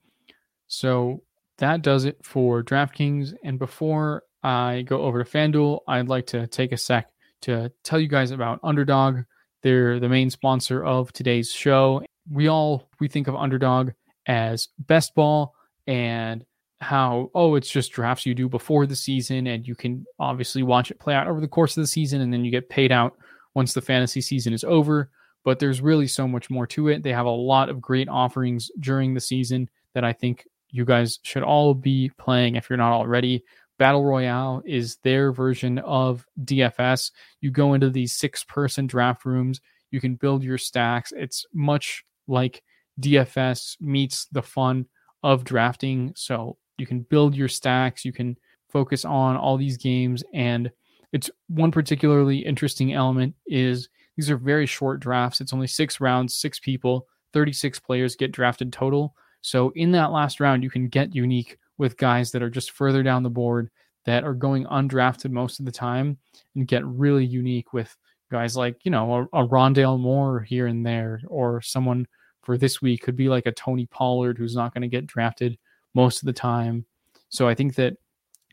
So 0.67 1.23
that 1.59 1.83
does 1.83 2.05
it 2.05 2.19
for 2.23 2.63
DraftKings. 2.63 3.35
And 3.45 3.59
before 3.59 4.23
I 4.43 4.83
go 4.83 5.03
over 5.03 5.23
to 5.23 5.31
FanDuel, 5.31 5.81
I'd 5.89 6.09
like 6.09 6.27
to 6.29 6.47
take 6.47 6.73
a 6.73 6.77
sec 6.77 7.09
to 7.43 7.71
tell 7.83 8.01
you 8.01 8.09
guys 8.09 8.31
about 8.31 8.61
Underdog. 8.63 9.21
They're 9.63 9.99
the 10.01 10.09
main 10.09 10.31
sponsor 10.31 10.85
of 10.85 11.13
today's 11.13 11.51
show. 11.51 12.03
We 12.31 12.49
all 12.49 12.89
we 13.01 13.09
think 13.09 13.29
of 13.29 13.37
Underdog 13.37 13.91
as 14.27 14.69
best 14.79 15.15
ball 15.15 15.55
and 15.87 16.45
how 16.81 17.31
oh 17.35 17.55
it's 17.55 17.71
just 17.71 17.93
drafts 17.93 18.27
you 18.27 18.35
do 18.35 18.49
before 18.49 18.87
the 18.87 18.97
season 18.97 19.47
and 19.47 19.67
you 19.67 19.75
can 19.75 20.05
obviously 20.19 20.63
watch 20.63 20.91
it 20.91 20.99
play 20.99 21.15
out 21.15 21.27
over 21.27 21.41
the 21.41 21.49
course 21.49 21.77
of 21.77 21.83
the 21.83 21.87
season 21.87 22.21
and 22.21 22.33
then 22.33 22.45
you 22.45 22.51
get 22.51 22.69
paid 22.69 22.93
out 22.93 23.17
once 23.55 23.73
the 23.73 23.81
fantasy 23.81 24.21
season 24.21 24.53
is 24.53 24.63
over 24.65 25.11
but 25.47 25.61
there's 25.61 25.81
really 25.81 26.09
so 26.09 26.27
much 26.27 26.51
more 26.51 26.67
to 26.67 26.89
it. 26.89 27.05
They 27.05 27.13
have 27.13 27.25
a 27.25 27.31
lot 27.31 27.69
of 27.69 27.81
great 27.81 28.09
offerings 28.09 28.69
during 28.81 29.15
the 29.15 29.21
season 29.21 29.71
that 29.95 30.05
i 30.05 30.13
think 30.13 30.45
you 30.71 30.85
guys 30.85 31.21
should 31.23 31.45
all 31.45 31.73
be 31.73 32.11
playing 32.19 32.57
if 32.57 32.69
you're 32.69 32.77
not 32.77 32.93
already. 32.93 33.45
Battle 33.79 34.05
royale 34.05 34.61
is 34.67 34.97
their 35.05 35.33
version 35.33 35.79
of 35.79 36.27
dfs 36.45 37.13
you 37.41 37.51
go 37.53 37.75
into 37.75 37.89
these 37.91 38.13
six 38.13 38.43
person 38.43 38.89
draft 38.89 39.25
rooms 39.25 39.61
you 39.93 40.01
can 40.01 40.17
build 40.17 40.43
your 40.43 40.59
stacks. 40.59 41.13
It's 41.17 41.47
much 41.55 42.05
like 42.27 42.65
dfs 43.01 43.81
meets 43.81 44.27
the 44.33 44.43
fun 44.43 44.87
of 45.23 45.45
drafting. 45.45 46.13
So 46.17 46.59
you 46.77 46.87
can 46.89 47.03
build 47.03 47.37
your 47.37 47.49
stacks, 47.49 48.05
you 48.05 48.13
can 48.13 48.37
focus 48.69 49.05
on 49.05 49.37
all 49.37 49.57
these 49.57 49.77
games 49.77 50.25
and 50.35 50.73
it's 51.13 51.31
one 51.47 51.71
particularly 51.71 52.39
interesting 52.39 52.93
element 52.93 53.37
is 53.47 53.89
these 54.17 54.31
are 54.31 54.37
very 54.37 54.67
short 54.67 55.01
drafts. 55.01 55.41
It's 55.41 55.53
only 55.53 55.67
6 55.67 56.01
rounds, 56.01 56.35
6 56.37 56.61
people, 56.61 57.07
36 57.33 57.79
players 57.81 58.17
get 58.17 58.33
drafted 58.33 58.73
total. 58.73 59.15
So 59.43 59.71
in 59.77 59.93
that 59.93 60.13
last 60.13 60.41
round 60.41 60.63
you 60.63 60.71
can 60.71 60.89
get 60.89 61.15
unique 61.15 61.59
with 61.79 61.97
guys 61.97 62.31
that 62.33 62.43
are 62.43 62.51
just 62.51 62.73
further 62.73 63.03
down 63.03 63.23
the 63.23 63.31
board 63.31 63.71
that 64.07 64.25
are 64.25 64.35
going 64.35 64.65
undrafted 64.67 65.31
most 65.31 65.59
of 65.59 65.67
the 65.67 65.73
time 65.73 66.17
and 66.55 66.67
get 66.67 66.87
really 66.87 67.25
unique 67.25 67.73
with 67.73 67.95
guys 68.31 68.57
like, 68.57 68.85
you 68.85 68.91
know, 68.91 69.29
a, 69.33 69.43
a 69.43 69.49
Rondale 69.49 69.99
Moore 69.99 70.41
here 70.41 70.67
and 70.67 70.85
there, 70.85 71.21
or 71.29 71.61
someone 71.61 72.07
for 72.43 72.57
this 72.57 72.81
week 72.81 73.03
could 73.03 73.17
be 73.17 73.29
like 73.29 73.47
a 73.47 73.53
Tony 73.53 73.87
Pollard 73.87 74.39
who's 74.39 74.57
not 74.57 74.73
going 74.73 74.83
to 74.83 74.89
get 74.89 75.07
drafted 75.07 75.59
most 75.95 76.23
of 76.23 76.27
the 76.27 76.33
time. 76.33 76.87
So 77.29 77.49
I 77.49 77.55
think 77.55 77.75
that 77.75 77.97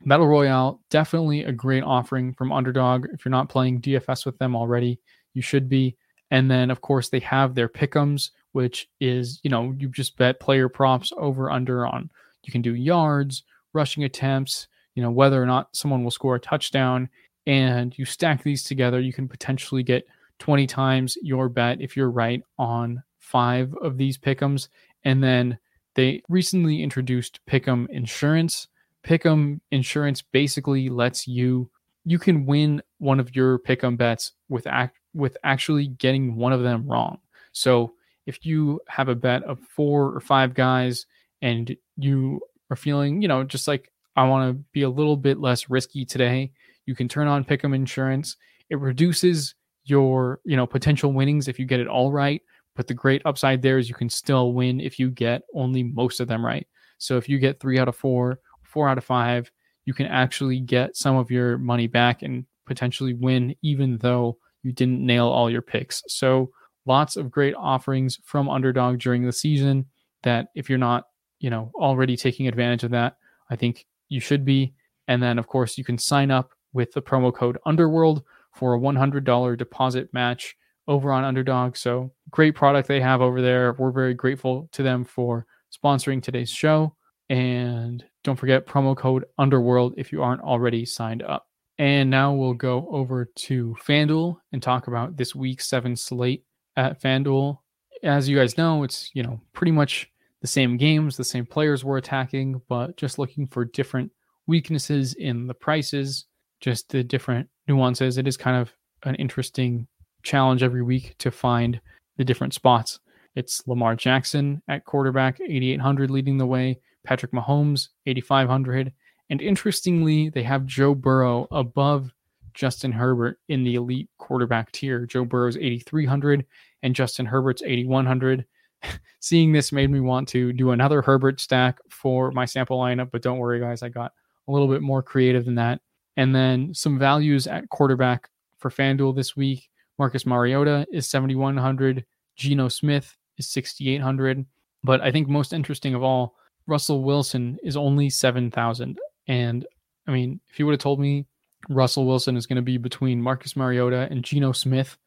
Battle 0.06 0.28
Royale 0.28 0.82
definitely 0.89 1.43
a 1.43 1.52
great 1.52 1.84
offering 1.84 2.34
from 2.34 2.52
Underdog. 2.52 3.08
If 3.13 3.23
you're 3.23 3.32
not 3.32 3.49
playing 3.49 3.82
DFS 3.82 4.26
with 4.26 4.38
them 4.38 4.56
already, 4.56 4.99
you 5.34 5.41
should 5.41 5.69
be. 5.69 5.96
And 6.32 6.50
then 6.50 6.72
of 6.72 6.82
course 6.82 7.10
they 7.10 7.19
have 7.19 7.54
their 7.54 7.69
pickums, 7.69 8.32
which 8.54 8.89
is 9.00 9.39
you 9.43 9.50
know 9.50 9.74
you 9.78 9.89
just 9.89 10.17
bet 10.17 10.39
player 10.39 10.69
props 10.69 11.12
over 11.17 11.52
under 11.52 11.86
on. 11.86 12.10
You 12.43 12.52
can 12.52 12.62
do 12.62 12.76
yards, 12.76 13.43
rushing 13.74 14.04
attempts, 14.04 14.67
you 14.96 15.04
know 15.04 15.12
whether 15.12 15.41
or 15.41 15.46
not 15.46 15.76
someone 15.76 16.04
will 16.04 16.12
score 16.12 16.36
a 16.36 16.39
touchdown, 16.39 17.10
and 17.46 17.98
you 17.98 18.06
stack 18.06 18.43
these 18.43 18.63
together. 18.63 19.00
You 19.00 19.13
can 19.13 19.28
potentially 19.28 19.84
get 19.84 20.08
20 20.39 20.67
times 20.67 21.17
your 21.22 21.50
bet 21.50 21.82
if 21.82 21.96
you're 21.96 22.12
right 22.12 22.41
on 22.58 23.04
five 23.19 23.74
of 23.82 23.98
these 23.98 24.17
pickums, 24.17 24.67
and 25.04 25.24
then 25.24 25.58
they 25.96 26.22
recently 26.30 26.82
introduced 26.82 27.39
Pick'em 27.46 27.88
Insurance. 27.89 28.67
Pick'em 29.04 29.60
Insurance 29.72 30.22
basically 30.22 30.89
lets 30.89 31.28
you 31.28 31.69
you 32.06 32.19
can 32.19 32.46
win 32.46 32.82
one 32.98 33.19
of 33.19 33.36
your 33.36 33.60
Pick'em 33.60 33.98
bets 33.98 34.34
with 34.50 34.67
act 34.67 35.00
with 35.13 35.38
actually 35.43 35.88
getting 35.88 36.36
one 36.36 36.54
of 36.54 36.63
them 36.63 36.88
wrong. 36.88 37.19
So 37.52 37.93
if 38.26 38.45
you 38.45 38.80
have 38.88 39.10
a 39.10 39.15
bet 39.15 39.43
of 39.43 39.60
four 39.60 40.13
or 40.13 40.19
five 40.19 40.54
guys 40.54 41.06
and 41.41 41.76
you 41.97 42.41
are 42.69 42.76
feeling, 42.76 43.21
you 43.21 43.28
know, 43.28 43.43
just 43.43 43.67
like 43.67 43.91
I 44.15 44.28
want 44.28 44.49
to 44.49 44.63
be 44.71 44.84
a 44.84 44.89
little 44.89 45.17
bit 45.17 45.39
less 45.39 45.69
risky 45.69 46.06
today, 46.06 46.52
you 46.86 46.95
can 46.95 47.08
turn 47.08 47.28
on 47.28 47.43
Pick'em 47.43 47.76
Insurance. 47.76 48.38
It 48.69 48.80
reduces 48.80 49.56
your, 49.86 50.39
you 50.45 50.56
know, 50.56 50.65
potential 50.65 51.12
winnings 51.12 51.47
if 51.47 51.60
you 51.60 51.65
get 51.65 51.80
it 51.80 51.88
all 51.88 52.12
right, 52.12 52.41
but 52.76 52.88
the 52.88 52.93
great 52.93 53.21
upside 53.26 53.62
there 53.62 53.78
is 53.78 53.89
you 53.89 53.95
can 53.95 54.10
still 54.10 54.54
win 54.54 54.80
if 54.80 54.97
you 54.97 55.10
get 55.10 55.43
only 55.54 55.84
most 55.84 56.19
of 56.19 56.28
them 56.28 56.45
right. 56.45 56.65
So 56.97 57.17
if 57.17 57.28
you 57.28 57.38
get 57.38 57.60
three 57.60 57.80
out 57.80 57.88
of 57.88 57.95
four, 57.95 58.39
four 58.63 58.88
out 58.88 58.97
of 58.97 59.04
five, 59.04 59.52
you 59.86 59.93
can 59.93 60.06
actually 60.06 60.60
get 60.60 60.95
some 60.95 61.17
of 61.17 61.30
your 61.30 61.58
money 61.58 61.88
back 61.88 62.21
and 62.21 62.45
potentially 62.65 63.13
win, 63.13 63.56
even 63.62 63.97
though 63.97 64.38
you 64.63 64.71
didn't 64.71 65.06
nail 65.06 65.28
all 65.28 65.49
your 65.49 65.62
picks. 65.62 66.02
So 66.08 66.52
lots 66.86 67.15
of 67.15 67.32
great 67.32 67.54
offerings 67.56 68.19
from 68.23 68.49
Underdog 68.49 68.99
during 68.99 69.23
the 69.23 69.32
season 69.32 69.86
that 70.23 70.47
if 70.56 70.69
you're 70.69 70.80
not, 70.80 71.06
you 71.39 71.49
know, 71.49 71.71
already 71.76 72.17
taking 72.17 72.47
advantage 72.47 72.84
of 72.84 72.91
that, 72.91 73.17
I 73.49 73.56
think 73.56 73.86
you 74.10 74.19
should 74.19 74.45
be. 74.45 74.73
And 75.08 75.21
then 75.21 75.38
of 75.38 75.47
course 75.47 75.78
you 75.78 75.84
can 75.84 75.97
sign 75.97 76.32
up 76.32 76.52
with 76.73 76.91
the 76.93 77.02
promo 77.02 77.34
code 77.34 77.58
Underworld 77.65 78.23
for 78.54 78.76
a 78.76 78.80
$100 78.80 79.58
deposit 79.58 80.13
match 80.13 80.56
over 80.88 81.12
on 81.12 81.23
Underdog. 81.23 81.76
So 81.76 82.12
great 82.30 82.56
product 82.56 82.88
they 82.88 83.02
have 83.02 83.21
over 83.21 83.41
there. 83.41 83.73
We're 83.73 83.91
very 83.91 84.13
grateful 84.13 84.69
to 84.73 84.84
them 84.84 85.04
for 85.04 85.45
sponsoring 85.73 86.21
today's 86.21 86.49
show. 86.49 86.95
And 87.30 88.04
don't 88.23 88.38
forget 88.38 88.65
promo 88.65 88.95
code 88.95 89.26
Underworld 89.38 89.95
if 89.97 90.12
you 90.12 90.21
aren't 90.21 90.41
already 90.41 90.86
signed 90.86 91.23
up. 91.23 91.47
And 91.79 92.09
now 92.09 92.33
we'll 92.33 92.53
go 92.53 92.88
over 92.91 93.25
to 93.25 93.75
FanDuel 93.83 94.38
and 94.51 94.62
talk 94.62 94.88
about 94.88 95.17
this 95.17 95.33
week 95.33 95.62
seven 95.62 95.95
slate 95.95 96.43
at 96.75 97.01
FanDuel. 97.01 97.57
As 98.03 98.29
you 98.29 98.38
guys 98.38 98.57
know, 98.57 98.83
it's 98.83 99.09
you 99.13 99.23
know 99.23 99.41
pretty 99.53 99.71
much 99.71 100.09
the 100.41 100.47
same 100.47 100.77
games, 100.77 101.17
the 101.17 101.23
same 101.23 101.45
players 101.45 101.83
we're 101.83 101.97
attacking, 101.97 102.62
but 102.67 102.97
just 102.97 103.17
looking 103.17 103.47
for 103.47 103.65
different 103.65 104.12
weaknesses 104.45 105.13
in 105.13 105.47
the 105.47 105.53
prices, 105.53 106.25
just 106.59 106.89
the 106.89 107.03
different 107.03 107.47
nuances. 107.67 108.17
It 108.17 108.27
is 108.27 108.38
kind 108.38 108.57
of 108.57 108.71
an 109.03 109.15
interesting 109.15 109.88
challenge 110.21 110.62
every 110.62 110.83
week 110.83 111.15
to 111.19 111.31
find 111.31 111.79
the 112.17 112.25
different 112.25 112.53
spots. 112.53 112.99
It's 113.36 113.65
Lamar 113.67 113.95
Jackson 113.95 114.62
at 114.67 114.86
quarterback, 114.86 115.39
8,800 115.41 116.12
leading 116.12 116.38
the 116.38 116.45
way, 116.45 116.79
Patrick 117.03 117.31
Mahomes, 117.31 117.89
8,500. 118.05 118.93
And 119.34 119.41
interestingly, 119.41 120.30
they 120.30 120.43
have 120.43 120.67
Joe 120.67 120.93
Burrow 120.93 121.48
above 121.50 122.13
Justin 122.54 122.91
Herbert 122.91 123.39
in 123.50 123.63
the 123.63 123.74
elite 123.74 124.08
quarterback 124.19 124.72
tier. 124.72 125.08
Joe 125.08 125.26
Burrow's 125.26 125.58
8,300 125.58 126.46
and 126.84 126.93
Justin 126.93 127.26
Herbert's 127.26 127.63
8,100. 127.65 128.46
Seeing 129.22 129.52
this 129.52 129.72
made 129.72 129.89
me 129.89 130.02
want 130.02 130.28
to 130.28 130.54
do 130.54 130.69
another 130.69 131.02
Herbert 131.02 131.41
stack 131.41 131.80
for 131.89 132.30
my 132.30 132.46
sample 132.46 132.78
lineup, 132.78 133.10
but 133.10 133.24
don't 133.24 133.39
worry, 133.39 133.60
guys, 133.60 133.82
I 133.82 133.89
got 133.89 134.12
a 134.48 134.52
little 134.52 134.67
bit 134.67 134.84
more 134.84 135.02
creative 135.02 135.46
than 135.46 135.56
that. 135.56 135.82
And 136.15 136.36
then 136.36 136.72
some 136.72 137.00
values 137.00 137.48
at 137.48 137.67
quarterback 137.69 138.30
for 138.60 138.69
FanDuel 138.69 139.15
this 139.15 139.36
week. 139.36 139.67
Marcus 139.98 140.28
Mariota 140.28 140.86
is 140.93 141.10
7,100. 141.10 142.06
Geno 142.36 142.67
Smith 142.67 143.17
is 143.39 143.48
6,800. 143.48 144.46
But 144.84 145.02
I 145.02 145.12
think 145.12 145.28
most 145.28 145.54
interesting 145.54 145.96
of 145.96 146.04
all, 146.04 146.36
Russell 146.67 147.02
Wilson 147.02 147.58
is 147.63 147.76
only 147.76 148.12
7,000. 148.12 149.00
And 149.27 149.65
I 150.07 150.12
mean, 150.12 150.39
if 150.49 150.59
you 150.59 150.65
would 150.65 150.73
have 150.73 150.79
told 150.79 150.99
me 150.99 151.25
Russell 151.69 152.05
Wilson 152.05 152.36
is 152.36 152.45
going 152.45 152.57
to 152.57 152.62
be 152.62 152.77
between 152.77 153.21
Marcus 153.21 153.55
Mariota 153.55 154.07
and 154.09 154.23
Geno 154.23 154.51
Smith 154.51 154.97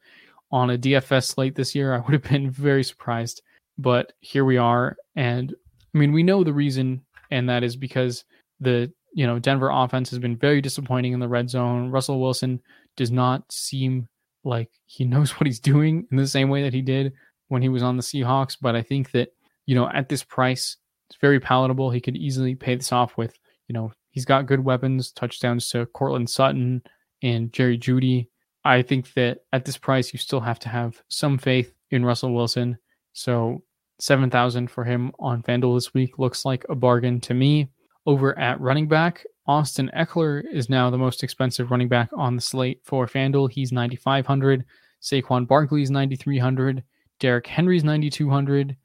on 0.51 0.69
a 0.69 0.77
DFS 0.77 1.25
slate 1.25 1.55
this 1.55 1.75
year, 1.75 1.93
I 1.93 1.99
would 1.99 2.13
have 2.13 2.23
been 2.23 2.49
very 2.49 2.83
surprised. 2.83 3.41
But 3.77 4.13
here 4.21 4.45
we 4.45 4.57
are. 4.57 4.97
And 5.15 5.53
I 5.93 5.97
mean, 5.97 6.11
we 6.11 6.23
know 6.23 6.43
the 6.43 6.53
reason, 6.53 7.01
and 7.31 7.49
that 7.49 7.63
is 7.63 7.75
because 7.75 8.23
the 8.59 8.91
you 9.13 9.25
know 9.25 9.39
Denver 9.39 9.69
offense 9.71 10.09
has 10.09 10.19
been 10.19 10.35
very 10.35 10.61
disappointing 10.61 11.13
in 11.13 11.19
the 11.19 11.27
red 11.27 11.49
zone. 11.49 11.89
Russell 11.89 12.19
Wilson 12.19 12.61
does 12.95 13.11
not 13.11 13.51
seem 13.51 14.07
like 14.43 14.69
he 14.85 15.05
knows 15.05 15.31
what 15.31 15.45
he's 15.45 15.59
doing 15.59 16.07
in 16.11 16.17
the 16.17 16.27
same 16.27 16.49
way 16.49 16.63
that 16.63 16.73
he 16.73 16.81
did 16.81 17.13
when 17.49 17.61
he 17.61 17.69
was 17.69 17.83
on 17.83 17.97
the 17.97 18.03
Seahawks. 18.03 18.57
But 18.59 18.75
I 18.75 18.81
think 18.81 19.11
that 19.11 19.29
you 19.65 19.75
know 19.75 19.89
at 19.89 20.09
this 20.09 20.23
price, 20.23 20.77
it's 21.09 21.19
very 21.21 21.39
palatable. 21.39 21.91
He 21.91 22.01
could 22.01 22.17
easily 22.17 22.55
pay 22.55 22.75
this 22.75 22.91
off 22.91 23.15
with 23.17 23.37
you 23.67 23.73
know 23.73 23.91
he's 24.17 24.25
got 24.25 24.47
good 24.47 24.65
weapons, 24.65 25.11
touchdowns 25.11 25.69
to 25.69 25.85
Courtland 25.85 26.27
Sutton 26.27 26.81
and 27.21 27.53
Jerry 27.53 27.77
Jeudy. 27.77 28.27
I 28.65 28.81
think 28.81 29.13
that 29.13 29.41
at 29.53 29.63
this 29.63 29.77
price, 29.77 30.11
you 30.11 30.17
still 30.17 30.39
have 30.39 30.57
to 30.61 30.69
have 30.69 30.99
some 31.07 31.37
faith 31.37 31.71
in 31.91 32.03
Russell 32.03 32.33
Wilson. 32.33 32.79
So 33.13 33.61
7,000 33.99 34.71
for 34.71 34.83
him 34.83 35.11
on 35.19 35.43
FanDuel 35.43 35.77
this 35.77 35.93
week 35.93 36.17
looks 36.17 36.45
like 36.45 36.65
a 36.67 36.73
bargain 36.73 37.21
to 37.21 37.35
me. 37.35 37.69
Over 38.07 38.35
at 38.39 38.59
running 38.59 38.87
back, 38.87 39.23
Austin 39.45 39.91
Ekeler 39.95 40.41
is 40.51 40.67
now 40.67 40.89
the 40.89 40.97
most 40.97 41.21
expensive 41.21 41.69
running 41.69 41.87
back 41.87 42.09
on 42.17 42.35
the 42.35 42.41
slate 42.41 42.81
for 42.85 43.05
FanDuel. 43.05 43.51
He's 43.51 43.71
9,500. 43.71 44.65
Saquon 44.99 45.47
Barkley 45.47 45.83
is 45.83 45.91
9,300. 45.91 46.83
Derrick 47.19 47.45
Henry's 47.45 47.83
9,200. 47.83 48.75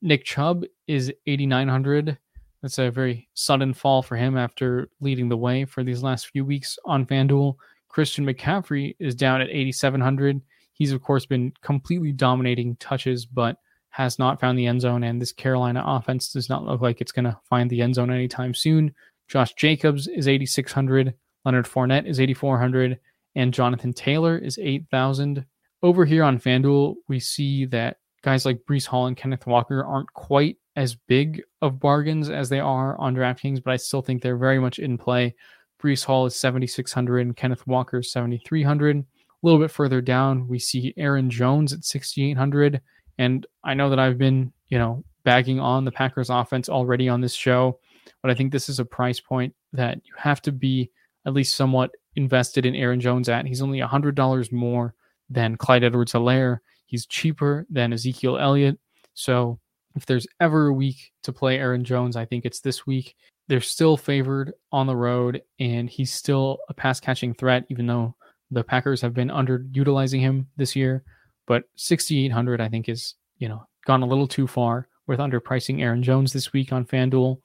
Nick 0.00 0.24
Chubb 0.24 0.64
is 0.86 1.12
8,900. 1.26 2.16
That's 2.62 2.78
a 2.78 2.90
very 2.90 3.28
sudden 3.34 3.72
fall 3.72 4.02
for 4.02 4.16
him 4.16 4.36
after 4.36 4.88
leading 5.00 5.28
the 5.28 5.36
way 5.36 5.64
for 5.64 5.84
these 5.84 6.02
last 6.02 6.28
few 6.28 6.44
weeks 6.44 6.78
on 6.84 7.06
FanDuel. 7.06 7.54
Christian 7.88 8.26
McCaffrey 8.26 8.96
is 8.98 9.14
down 9.14 9.40
at 9.40 9.48
8,700. 9.48 10.40
He's, 10.72 10.92
of 10.92 11.02
course, 11.02 11.26
been 11.26 11.52
completely 11.62 12.12
dominating 12.12 12.76
touches, 12.76 13.26
but 13.26 13.56
has 13.90 14.18
not 14.18 14.40
found 14.40 14.58
the 14.58 14.66
end 14.66 14.80
zone. 14.80 15.04
And 15.04 15.20
this 15.20 15.32
Carolina 15.32 15.82
offense 15.86 16.32
does 16.32 16.48
not 16.48 16.64
look 16.64 16.80
like 16.80 17.00
it's 17.00 17.12
going 17.12 17.24
to 17.24 17.38
find 17.48 17.70
the 17.70 17.82
end 17.82 17.94
zone 17.94 18.10
anytime 18.10 18.54
soon. 18.54 18.94
Josh 19.28 19.54
Jacobs 19.54 20.08
is 20.08 20.28
8,600. 20.28 21.14
Leonard 21.44 21.66
Fournette 21.66 22.06
is 22.06 22.20
8,400. 22.20 22.98
And 23.34 23.54
Jonathan 23.54 23.92
Taylor 23.92 24.36
is 24.36 24.58
8,000. 24.60 25.44
Over 25.82 26.04
here 26.04 26.24
on 26.24 26.38
FanDuel, 26.38 26.96
we 27.08 27.20
see 27.20 27.66
that 27.66 27.98
guys 28.22 28.44
like 28.44 28.64
Breece 28.68 28.86
Hall 28.86 29.06
and 29.06 29.16
Kenneth 29.16 29.46
Walker 29.46 29.84
aren't 29.84 30.12
quite 30.12 30.56
as 30.78 30.94
big 30.94 31.42
of 31.60 31.80
bargains 31.80 32.30
as 32.30 32.48
they 32.48 32.60
are 32.60 32.96
on 32.98 33.12
DraftKings, 33.12 33.60
but 33.64 33.72
I 33.72 33.76
still 33.76 34.00
think 34.00 34.22
they're 34.22 34.36
very 34.36 34.60
much 34.60 34.78
in 34.78 34.96
play. 34.96 35.34
Breece 35.82 36.04
Hall 36.04 36.24
is 36.24 36.36
7,600 36.36 37.18
and 37.18 37.36
Kenneth 37.36 37.66
Walker 37.66 37.98
is 37.98 38.12
7,300. 38.12 38.96
A 38.98 39.04
little 39.42 39.58
bit 39.58 39.72
further 39.72 40.00
down, 40.00 40.46
we 40.46 40.60
see 40.60 40.94
Aaron 40.96 41.30
Jones 41.30 41.72
at 41.72 41.84
6,800. 41.84 42.80
And 43.18 43.44
I 43.64 43.74
know 43.74 43.90
that 43.90 43.98
I've 43.98 44.18
been, 44.18 44.52
you 44.68 44.78
know, 44.78 45.02
bagging 45.24 45.58
on 45.58 45.84
the 45.84 45.90
Packers 45.90 46.30
offense 46.30 46.68
already 46.68 47.08
on 47.08 47.20
this 47.20 47.34
show, 47.34 47.80
but 48.22 48.30
I 48.30 48.34
think 48.34 48.52
this 48.52 48.68
is 48.68 48.78
a 48.78 48.84
price 48.84 49.18
point 49.18 49.52
that 49.72 49.96
you 50.04 50.14
have 50.16 50.40
to 50.42 50.52
be 50.52 50.92
at 51.26 51.34
least 51.34 51.56
somewhat 51.56 51.90
invested 52.14 52.64
in 52.64 52.76
Aaron 52.76 53.00
Jones 53.00 53.28
at. 53.28 53.46
He's 53.46 53.62
only 53.62 53.80
$100 53.80 54.52
more 54.52 54.94
than 55.28 55.56
Clyde 55.56 55.82
Edwards 55.82 56.12
Helaire. 56.12 56.58
He's 56.86 57.04
cheaper 57.04 57.66
than 57.68 57.92
Ezekiel 57.92 58.38
Elliott. 58.38 58.78
So 59.14 59.58
if 59.98 60.06
there's 60.06 60.26
ever 60.40 60.68
a 60.68 60.72
week 60.72 61.12
to 61.24 61.32
play 61.32 61.58
Aaron 61.58 61.84
Jones, 61.84 62.16
I 62.16 62.24
think 62.24 62.44
it's 62.44 62.60
this 62.60 62.86
week. 62.86 63.14
They're 63.48 63.60
still 63.60 63.96
favored 63.96 64.52
on 64.72 64.86
the 64.86 64.96
road, 64.96 65.42
and 65.58 65.88
he's 65.88 66.12
still 66.12 66.58
a 66.68 66.74
pass 66.74 67.00
catching 67.00 67.34
threat, 67.34 67.64
even 67.68 67.86
though 67.86 68.14
the 68.50 68.64
Packers 68.64 69.00
have 69.00 69.14
been 69.14 69.28
underutilizing 69.28 70.20
him 70.20 70.46
this 70.56 70.74
year. 70.74 71.04
But 71.46 71.64
6,800, 71.76 72.60
I 72.60 72.68
think, 72.68 72.88
is 72.88 73.14
you 73.38 73.48
know 73.48 73.66
gone 73.86 74.02
a 74.02 74.06
little 74.06 74.28
too 74.28 74.46
far 74.46 74.88
with 75.06 75.18
underpricing 75.18 75.80
Aaron 75.82 76.02
Jones 76.02 76.32
this 76.32 76.52
week 76.52 76.72
on 76.72 76.84
FanDuel. 76.84 77.38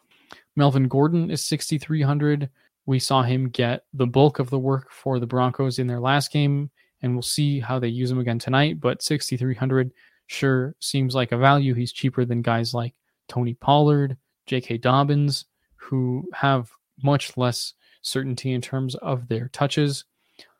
Melvin 0.55 0.87
Gordon 0.87 1.31
is 1.31 1.43
6,300. 1.45 2.49
We 2.85 2.99
saw 2.99 3.23
him 3.23 3.49
get 3.49 3.85
the 3.93 4.07
bulk 4.07 4.39
of 4.39 4.49
the 4.49 4.59
work 4.59 4.91
for 4.91 5.19
the 5.19 5.25
Broncos 5.25 5.79
in 5.79 5.87
their 5.87 6.01
last 6.01 6.31
game 6.31 6.69
and 7.03 7.13
we'll 7.13 7.21
see 7.21 7.59
how 7.59 7.77
they 7.77 7.89
use 7.89 8.09
him 8.09 8.19
again 8.19 8.39
tonight. 8.39 8.79
But 8.79 9.03
6,300 9.03 9.91
sure 10.27 10.75
seems 10.79 11.15
like 11.15 11.31
a 11.31 11.37
value. 11.37 11.73
He's 11.73 11.91
cheaper 11.91 12.25
than 12.25 12.41
guys 12.41 12.73
like 12.73 12.93
Tony 13.27 13.53
Pollard, 13.53 14.17
J.K. 14.45 14.77
Dobbins, 14.77 15.45
who 15.75 16.23
have 16.33 16.69
much 17.01 17.37
less 17.37 17.73
certainty 18.01 18.51
in 18.53 18.61
terms 18.61 18.95
of 18.95 19.27
their 19.27 19.49
touches. 19.49 20.05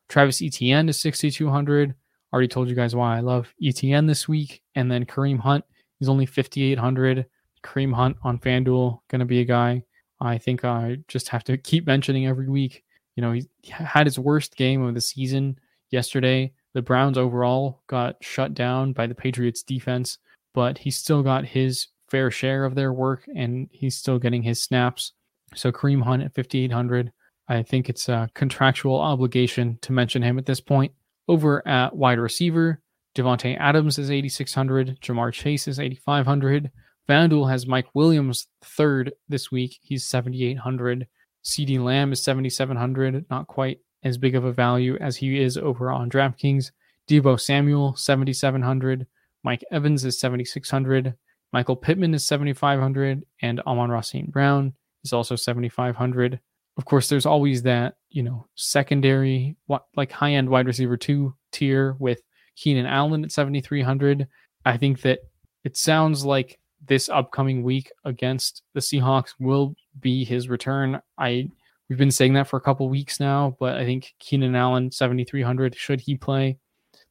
Travis 0.08 0.42
Etienne 0.42 0.88
is 0.88 1.00
6,200. 1.00 1.94
Already 2.32 2.48
told 2.48 2.68
you 2.68 2.74
guys 2.74 2.94
why 2.96 3.16
I 3.16 3.20
love 3.20 3.52
Etienne 3.62 4.06
this 4.06 4.28
week. 4.28 4.62
And 4.74 4.90
then 4.90 5.04
Kareem 5.04 5.38
Hunt 5.38 5.64
is 6.00 6.08
only 6.08 6.26
5,800. 6.26 7.26
Kareem 7.62 7.94
Hunt 7.94 8.16
on 8.22 8.38
FanDuel, 8.38 9.00
going 9.08 9.20
to 9.20 9.24
be 9.24 9.40
a 9.40 9.44
guy 9.44 9.84
I 10.20 10.38
think 10.38 10.64
I 10.64 10.98
just 11.08 11.28
have 11.28 11.44
to 11.44 11.56
keep 11.56 11.86
mentioning 11.86 12.26
every 12.26 12.48
week. 12.48 12.84
You 13.16 13.22
know, 13.22 13.32
he 13.32 13.46
had 13.70 14.06
his 14.06 14.18
worst 14.18 14.56
game 14.56 14.82
of 14.82 14.94
the 14.94 15.00
season 15.00 15.58
yesterday. 15.90 16.52
The 16.74 16.82
Browns 16.82 17.16
overall 17.16 17.82
got 17.86 18.16
shut 18.20 18.52
down 18.52 18.92
by 18.92 19.06
the 19.06 19.14
Patriots 19.14 19.62
defense, 19.62 20.18
but 20.52 20.78
he 20.78 20.90
still 20.90 21.22
got 21.22 21.44
his 21.44 21.88
fair 22.08 22.30
share 22.30 22.64
of 22.64 22.74
their 22.74 22.92
work 22.92 23.24
and 23.34 23.68
he's 23.72 23.96
still 23.96 24.18
getting 24.18 24.42
his 24.42 24.62
snaps. 24.62 25.12
So 25.54 25.72
Kareem 25.72 26.02
Hunt 26.02 26.22
at 26.22 26.34
5,800. 26.34 27.12
I 27.48 27.62
think 27.62 27.88
it's 27.88 28.08
a 28.08 28.28
contractual 28.34 29.00
obligation 29.00 29.78
to 29.82 29.92
mention 29.92 30.22
him 30.22 30.38
at 30.38 30.46
this 30.46 30.60
point. 30.60 30.92
Over 31.28 31.66
at 31.66 31.94
wide 31.94 32.18
receiver, 32.18 32.80
Davante 33.14 33.56
Adams 33.58 33.98
is 33.98 34.10
8,600. 34.10 35.00
Ja'Marr 35.00 35.32
Chase 35.32 35.68
is 35.68 35.78
8,500. 35.78 36.70
FanDuel 37.08 37.50
has 37.50 37.66
Mike 37.66 37.86
Williams 37.94 38.48
third 38.62 39.12
this 39.28 39.50
week. 39.50 39.78
He's 39.82 40.06
7,800. 40.06 41.06
CeeDee 41.44 41.82
Lamb 41.82 42.12
is 42.12 42.22
7,700. 42.22 43.26
Not 43.30 43.46
quite 43.46 43.78
as 44.04 44.18
big 44.18 44.34
of 44.34 44.44
a 44.44 44.52
value 44.52 44.96
as 45.00 45.16
he 45.16 45.40
is 45.40 45.56
over 45.56 45.90
on 45.90 46.10
DraftKings. 46.10 46.70
Deebo 47.08 47.40
Samuel, 47.40 47.96
7,700. 47.96 49.06
Mike 49.42 49.64
Evans 49.70 50.04
is 50.04 50.20
7,600. 50.20 51.14
Michael 51.52 51.76
Pittman 51.76 52.14
is 52.14 52.24
7,500. 52.26 53.24
And 53.42 53.60
Amon-Ra 53.60 54.00
St. 54.00 54.30
Brown 54.30 54.74
is 55.04 55.12
also 55.12 55.36
7,500. 55.36 56.40
Of 56.76 56.84
course, 56.84 57.08
there's 57.08 57.26
always 57.26 57.62
that, 57.62 57.96
you 58.10 58.22
know, 58.22 58.46
secondary, 58.56 59.56
like 59.96 60.10
high 60.10 60.32
end 60.32 60.48
wide 60.48 60.66
receiver 60.66 60.96
two 60.96 61.34
tier 61.52 61.96
with 61.98 62.20
Keenan 62.56 62.86
Allen 62.86 63.24
at 63.24 63.32
7,300. 63.32 64.26
I 64.64 64.76
think 64.76 65.02
that 65.02 65.20
it 65.62 65.76
sounds 65.76 66.24
like 66.24 66.58
this 66.86 67.08
upcoming 67.08 67.62
week 67.62 67.90
against 68.04 68.62
the 68.74 68.80
Seahawks 68.80 69.34
will 69.38 69.74
be 70.00 70.24
his 70.24 70.48
return. 70.48 71.00
I 71.16 71.48
We've 71.88 71.98
been 71.98 72.10
saying 72.10 72.34
that 72.34 72.48
for 72.48 72.56
a 72.56 72.62
couple 72.62 72.88
weeks 72.88 73.20
now, 73.20 73.56
but 73.60 73.76
I 73.76 73.84
think 73.84 74.14
Keenan 74.18 74.56
Allen 74.56 74.90
7300 74.90 75.76
should 75.76 76.00
he 76.00 76.16
play. 76.16 76.58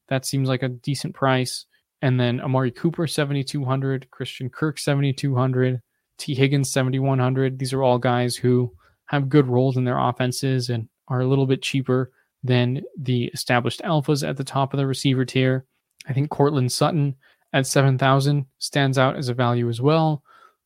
That 0.08 0.26
seems 0.26 0.50
like 0.50 0.64
a 0.64 0.70
decent 0.70 1.14
price. 1.14 1.66
And 2.02 2.20
then 2.20 2.42
Amari 2.42 2.72
Cooper 2.72 3.08
7200, 3.08 4.10
Christian 4.12 4.50
Kirk 4.50 4.78
7200, 4.78 5.82
Tee 6.18 6.36
Higgins 6.36 6.72
7100. 6.72 7.58
These 7.58 7.72
are 7.72 7.84
all 7.84 7.98
guys 7.98 8.36
who 8.36 8.74
have 9.06 9.30
good 9.30 9.48
roles 9.48 9.78
in 9.78 9.86
their 9.86 10.00
offenses 10.00 10.70
and 10.70 10.90
are 11.08 11.22
a 11.22 11.28
little 11.28 11.46
bit 11.46 11.62
cheaper 11.62 12.12
than 12.44 12.82
the 12.98 13.26
established 13.34 13.82
alphas 13.82 14.28
at 14.28 14.38
the 14.38 14.44
top 14.44 14.74
of 14.74 14.78
the 14.78 14.88
receiver 14.88 15.24
tier. 15.24 15.66
I 16.08 16.14
think 16.14 16.30
Courtland 16.30 16.72
Sutton 16.72 17.16
at 17.54 17.68
7,000 17.68 18.46
stands 18.60 18.98
out 18.98 19.16
as 19.16 19.30
a 19.30 19.34
value 19.34 19.70
as 19.70 19.80
well. 19.80 20.24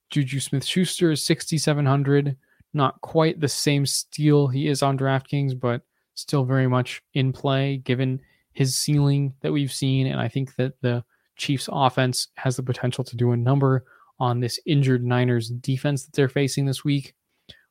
Juju 0.09 0.39
Smith 0.39 0.65
Schuster 0.65 1.11
is 1.11 1.25
6,700 1.25 2.37
not 2.73 3.01
quite 3.01 3.39
the 3.39 3.47
same 3.47 3.85
steal 3.85 4.47
he 4.47 4.67
is 4.67 4.83
on 4.83 4.97
DraftKings, 4.97 5.59
but 5.59 5.81
still 6.13 6.43
very 6.43 6.67
much 6.67 7.01
in 7.13 7.31
play 7.31 7.77
given 7.77 8.19
his 8.53 8.75
ceiling 8.75 9.33
that 9.41 9.51
we've 9.51 9.71
seen. 9.71 10.07
And 10.07 10.19
I 10.19 10.27
think 10.27 10.55
that 10.55 10.73
the 10.81 11.03
Chiefs 11.35 11.69
offense 11.71 12.29
has 12.35 12.55
the 12.55 12.63
potential 12.63 13.03
to 13.03 13.15
do 13.15 13.31
a 13.31 13.37
number 13.37 13.85
on 14.19 14.39
this 14.39 14.59
injured 14.65 15.03
Niners 15.03 15.49
defense 15.49 16.05
that 16.05 16.13
they're 16.13 16.27
facing 16.27 16.65
this 16.65 16.83
week. 16.83 17.13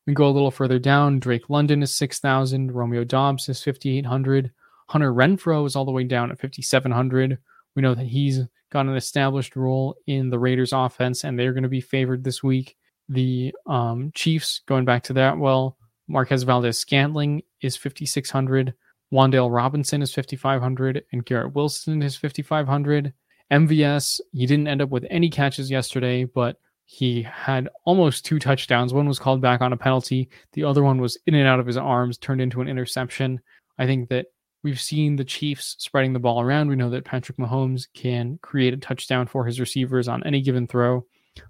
We 0.07 0.15
go 0.15 0.29
a 0.29 0.31
little 0.31 0.53
further 0.53 0.79
down. 0.79 1.19
Drake 1.19 1.51
London 1.51 1.83
is 1.83 1.93
6,000. 1.95 2.71
Romeo 2.73 3.03
Doubs 3.03 3.49
is 3.49 3.63
5,800. 3.63 4.53
Hunter 4.89 5.13
Renfrow 5.13 5.67
is 5.67 5.75
all 5.75 5.85
the 5.85 5.91
way 5.91 6.05
down 6.05 6.31
at 6.31 6.41
5,700. 6.41 7.39
We 7.75 7.83
know 7.83 7.97
that 7.97 8.07
he's 8.07 8.43
got 8.71 8.87
an 8.87 8.97
established 8.97 9.57
role 9.57 9.97
in 10.07 10.31
the 10.31 10.39
Raiders 10.39 10.73
offense, 10.73 11.25
and 11.25 11.37
they're 11.37 11.53
going 11.53 11.65
to 11.65 11.69
be 11.69 11.81
favored 11.81 12.23
this 12.23 12.43
week 12.45 12.77
the 13.09 13.55
um, 13.67 14.11
Chiefs, 14.15 14.63
going 14.67 14.85
back 14.85 15.03
to 15.05 15.13
that, 15.15 15.39
well, 15.39 15.77
Marquez 16.09 16.43
Valdes-Scantling 16.43 17.43
is 17.61 17.77
5,600. 17.77 18.75
Wan'Dale 19.13 19.53
Robinson 19.53 20.03
is 20.03 20.13
5,500. 20.15 21.05
And 21.13 21.25
Garrett 21.25 21.55
Wilson 21.55 22.03
is 22.03 22.17
5,500. 22.17 23.13
MVS, 23.51 24.21
he 24.33 24.47
didn't 24.47 24.69
end 24.69 24.83
up 24.83 24.91
with 24.91 25.07
any 25.09 25.31
catches 25.31 25.71
yesterday, 25.71 26.25
but 26.25 26.57
he 26.85 27.23
had 27.23 27.69
almost 27.85 28.25
two 28.25 28.39
touchdowns. 28.39 28.93
One 28.93 29.09
was 29.09 29.19
called 29.19 29.41
back 29.41 29.61
on 29.61 29.73
a 29.73 29.77
penalty, 29.77 30.29
the 30.53 30.65
other 30.65 30.83
one 30.83 31.01
was 31.01 31.19
in 31.27 31.35
and 31.35 31.47
out 31.47 31.61
of 31.61 31.67
his 31.67 31.77
arms, 31.77 32.19
turned 32.19 32.41
into 32.41 32.61
an 32.61 32.69
interception. 32.69 33.41
I 33.79 33.87
think 33.87 34.09
that 34.09 34.27
we've 34.63 34.81
seen 34.81 35.17
the 35.17 35.25
Chiefs 35.25 35.77
spreading 35.79 36.13
the 36.13 36.19
ball 36.19 36.41
around. 36.41 36.69
We 36.69 36.77
know 36.77 36.91
that 36.91 37.05
Patrick 37.05 37.39
Mahomes 37.39 37.87
can 37.95 38.39
create 38.43 38.75
a 38.75 38.79
touchdown 38.79 39.27
for 39.27 39.45
his 39.45 39.61
receivers 39.61 40.09
on 40.09 40.25
any 40.25 40.41
given 40.41 40.67
throw. 40.67 41.05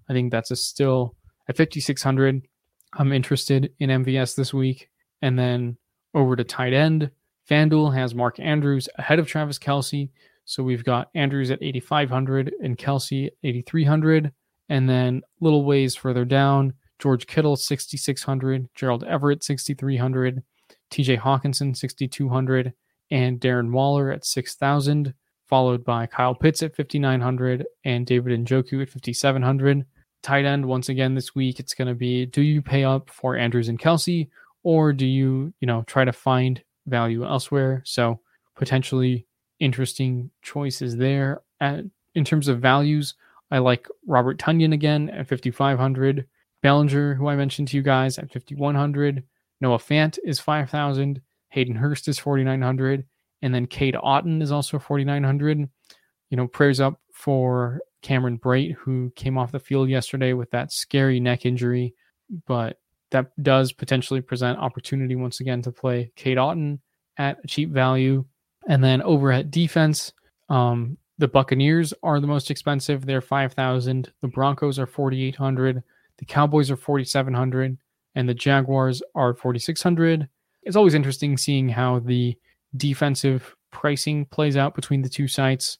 I 0.08 0.12
think 0.12 0.32
that's 0.32 0.50
a 0.50 0.56
still 0.56 1.15
At 1.48 1.56
5,600, 1.56 2.42
I'm 2.94 3.12
interested 3.12 3.72
in 3.78 3.90
MVS 3.90 4.34
this 4.34 4.52
week. 4.52 4.90
And 5.22 5.38
then 5.38 5.76
over 6.14 6.36
to 6.36 6.44
tight 6.44 6.72
end, 6.72 7.10
FanDuel 7.48 7.94
has 7.94 8.14
Mark 8.14 8.40
Andrews 8.40 8.88
ahead 8.98 9.18
of 9.18 9.28
Travis 9.28 9.58
Kelce 9.58 10.10
So 10.44 10.62
we've 10.62 10.84
got 10.84 11.10
Andrews 11.14 11.50
at 11.50 11.62
8,500 11.62 12.52
and 12.62 12.76
Kelce 12.76 13.30
8,300. 13.44 14.32
And 14.68 14.88
then 14.88 15.22
little 15.40 15.64
ways 15.64 15.94
further 15.94 16.24
down, 16.24 16.72
George 16.98 17.26
Kittle 17.26 17.56
6,600, 17.56 18.68
Gerald 18.74 19.04
Everett 19.04 19.44
6,300, 19.44 20.42
TJ 20.90 21.20
Hockenson 21.20 21.76
6,200, 21.76 22.72
and 23.10 23.40
Darren 23.40 23.70
Waller 23.70 24.10
at 24.10 24.24
6,000, 24.24 25.14
followed 25.44 25.84
by 25.84 26.06
Kyle 26.06 26.34
Pitts 26.34 26.62
at 26.62 26.74
5,900 26.74 27.64
and 27.84 28.06
David 28.06 28.44
Njoku 28.44 28.82
at 28.82 28.88
5,700. 28.88 29.86
Tight 30.26 30.44
end, 30.44 30.66
once 30.66 30.88
again 30.88 31.14
this 31.14 31.36
week, 31.36 31.60
it's 31.60 31.72
going 31.72 31.86
to 31.86 31.94
be 31.94 32.26
do 32.26 32.42
you 32.42 32.60
pay 32.60 32.82
up 32.82 33.10
for 33.10 33.36
Andrews 33.36 33.68
and 33.68 33.78
Kelce, 33.78 34.28
or 34.64 34.92
do 34.92 35.06
you, 35.06 35.54
you 35.60 35.68
know, 35.68 35.84
try 35.86 36.04
to 36.04 36.12
find 36.12 36.60
value 36.88 37.24
elsewhere? 37.24 37.80
So 37.84 38.18
potentially 38.56 39.24
interesting 39.60 40.32
choices 40.42 40.96
there. 40.96 41.42
At, 41.60 41.84
in 42.16 42.24
terms 42.24 42.48
of 42.48 42.58
values, 42.58 43.14
I 43.52 43.58
like 43.58 43.86
Robert 44.04 44.36
Tonyan 44.36 44.74
again 44.74 45.10
at 45.10 45.28
5,500. 45.28 46.26
Bellinger, 46.60 47.14
who 47.14 47.28
I 47.28 47.36
mentioned 47.36 47.68
to 47.68 47.76
you 47.76 47.84
guys, 47.84 48.18
at 48.18 48.32
5,100. 48.32 49.22
Noah 49.60 49.78
Fant 49.78 50.18
is 50.24 50.40
5,000. 50.40 51.20
Hayden 51.50 51.76
Hurst 51.76 52.08
is 52.08 52.18
4,900. 52.18 53.04
And 53.42 53.54
then 53.54 53.66
Cade 53.66 53.94
Otton 53.94 54.42
is 54.42 54.50
also 54.50 54.80
4,900. 54.80 55.68
You 56.30 56.36
know, 56.36 56.48
prayers 56.48 56.80
up 56.80 57.00
for 57.12 57.80
Cameron 58.02 58.38
Brate, 58.38 58.74
who 58.74 59.12
came 59.16 59.38
off 59.38 59.52
the 59.52 59.58
field 59.58 59.88
yesterday 59.88 60.32
with 60.32 60.50
that 60.50 60.72
scary 60.72 61.20
neck 61.20 61.46
injury. 61.46 61.94
But 62.46 62.78
that 63.10 63.30
does 63.42 63.72
potentially 63.72 64.20
present 64.20 64.58
opportunity 64.58 65.16
once 65.16 65.40
again 65.40 65.62
to 65.62 65.72
play 65.72 66.10
Cade 66.16 66.38
Otton 66.38 66.80
at 67.18 67.38
a 67.42 67.46
cheap 67.46 67.70
value. 67.70 68.24
And 68.68 68.82
then 68.82 69.02
over 69.02 69.30
at 69.32 69.50
defense, 69.50 70.12
um, 70.48 70.98
the 71.18 71.28
Buccaneers 71.28 71.94
are 72.02 72.20
the 72.20 72.26
most 72.26 72.50
expensive. 72.50 73.06
They're 73.06 73.20
5,000. 73.20 74.12
The 74.20 74.28
Broncos 74.28 74.78
are 74.78 74.86
4,800. 74.86 75.82
The 76.18 76.24
Cowboys 76.24 76.70
are 76.70 76.76
4,700. 76.76 77.78
And 78.14 78.28
the 78.28 78.34
Jaguars 78.34 79.02
are 79.14 79.34
4,600. 79.34 80.28
It's 80.62 80.76
always 80.76 80.94
interesting 80.94 81.36
seeing 81.36 81.68
how 81.68 82.00
the 82.00 82.36
defensive 82.76 83.54
pricing 83.70 84.26
plays 84.26 84.56
out 84.56 84.74
between 84.74 85.02
the 85.02 85.08
two 85.08 85.28
sites. 85.28 85.78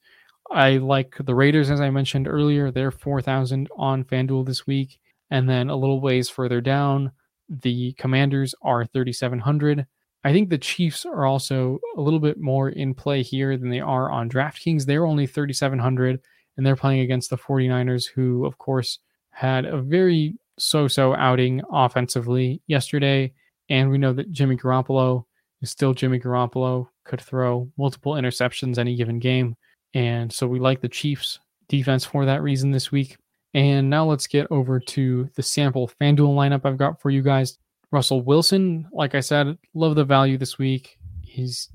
I 0.50 0.78
like 0.78 1.16
the 1.18 1.34
Raiders, 1.34 1.70
as 1.70 1.80
I 1.80 1.90
mentioned 1.90 2.28
earlier. 2.28 2.70
They're 2.70 2.90
4,000 2.90 3.68
on 3.76 4.04
FanDuel 4.04 4.46
this 4.46 4.66
week. 4.66 4.98
And 5.30 5.48
then 5.48 5.70
a 5.70 5.76
little 5.76 6.00
ways 6.00 6.28
further 6.28 6.60
down, 6.60 7.10
the 7.48 7.92
Commanders 7.94 8.54
are 8.62 8.84
3,700. 8.84 9.86
I 10.24 10.32
think 10.32 10.50
the 10.50 10.58
Chiefs 10.58 11.04
are 11.04 11.26
also 11.26 11.78
a 11.96 12.00
little 12.00 12.20
bit 12.20 12.38
more 12.38 12.70
in 12.70 12.94
play 12.94 13.22
here 13.22 13.56
than 13.56 13.70
they 13.70 13.80
are 13.80 14.10
on 14.10 14.28
DraftKings. 14.28 14.84
They're 14.84 15.06
only 15.06 15.26
3,700 15.26 16.20
and 16.56 16.66
they're 16.66 16.76
playing 16.76 17.00
against 17.00 17.30
the 17.30 17.36
49ers, 17.36 18.06
who, 18.12 18.46
of 18.46 18.58
course, 18.58 18.98
had 19.30 19.66
a 19.66 19.80
very 19.80 20.36
so 20.58 20.88
so 20.88 21.14
outing 21.14 21.62
offensively 21.70 22.62
yesterday. 22.66 23.32
And 23.68 23.90
we 23.90 23.98
know 23.98 24.12
that 24.14 24.32
Jimmy 24.32 24.56
Garoppolo 24.56 25.24
is 25.60 25.70
still 25.70 25.94
Jimmy 25.94 26.18
Garoppolo, 26.18 26.88
could 27.04 27.20
throw 27.20 27.70
multiple 27.76 28.14
interceptions 28.14 28.78
any 28.78 28.96
given 28.96 29.18
game. 29.18 29.56
And 29.96 30.30
so 30.30 30.46
we 30.46 30.60
like 30.60 30.82
the 30.82 30.90
Chiefs 30.90 31.38
defense 31.70 32.04
for 32.04 32.26
that 32.26 32.42
reason 32.42 32.70
this 32.70 32.92
week. 32.92 33.16
And 33.54 33.88
now 33.88 34.04
let's 34.04 34.26
get 34.26 34.46
over 34.50 34.78
to 34.78 35.30
the 35.36 35.42
sample 35.42 35.90
FanDuel 35.98 36.36
lineup 36.36 36.66
I've 36.66 36.76
got 36.76 37.00
for 37.00 37.08
you 37.08 37.22
guys. 37.22 37.56
Russell 37.90 38.20
Wilson, 38.20 38.86
like 38.92 39.14
I 39.14 39.20
said, 39.20 39.56
love 39.72 39.94
the 39.94 40.04
value 40.04 40.36
this 40.36 40.58
week. 40.58 40.98
He's 41.22 41.70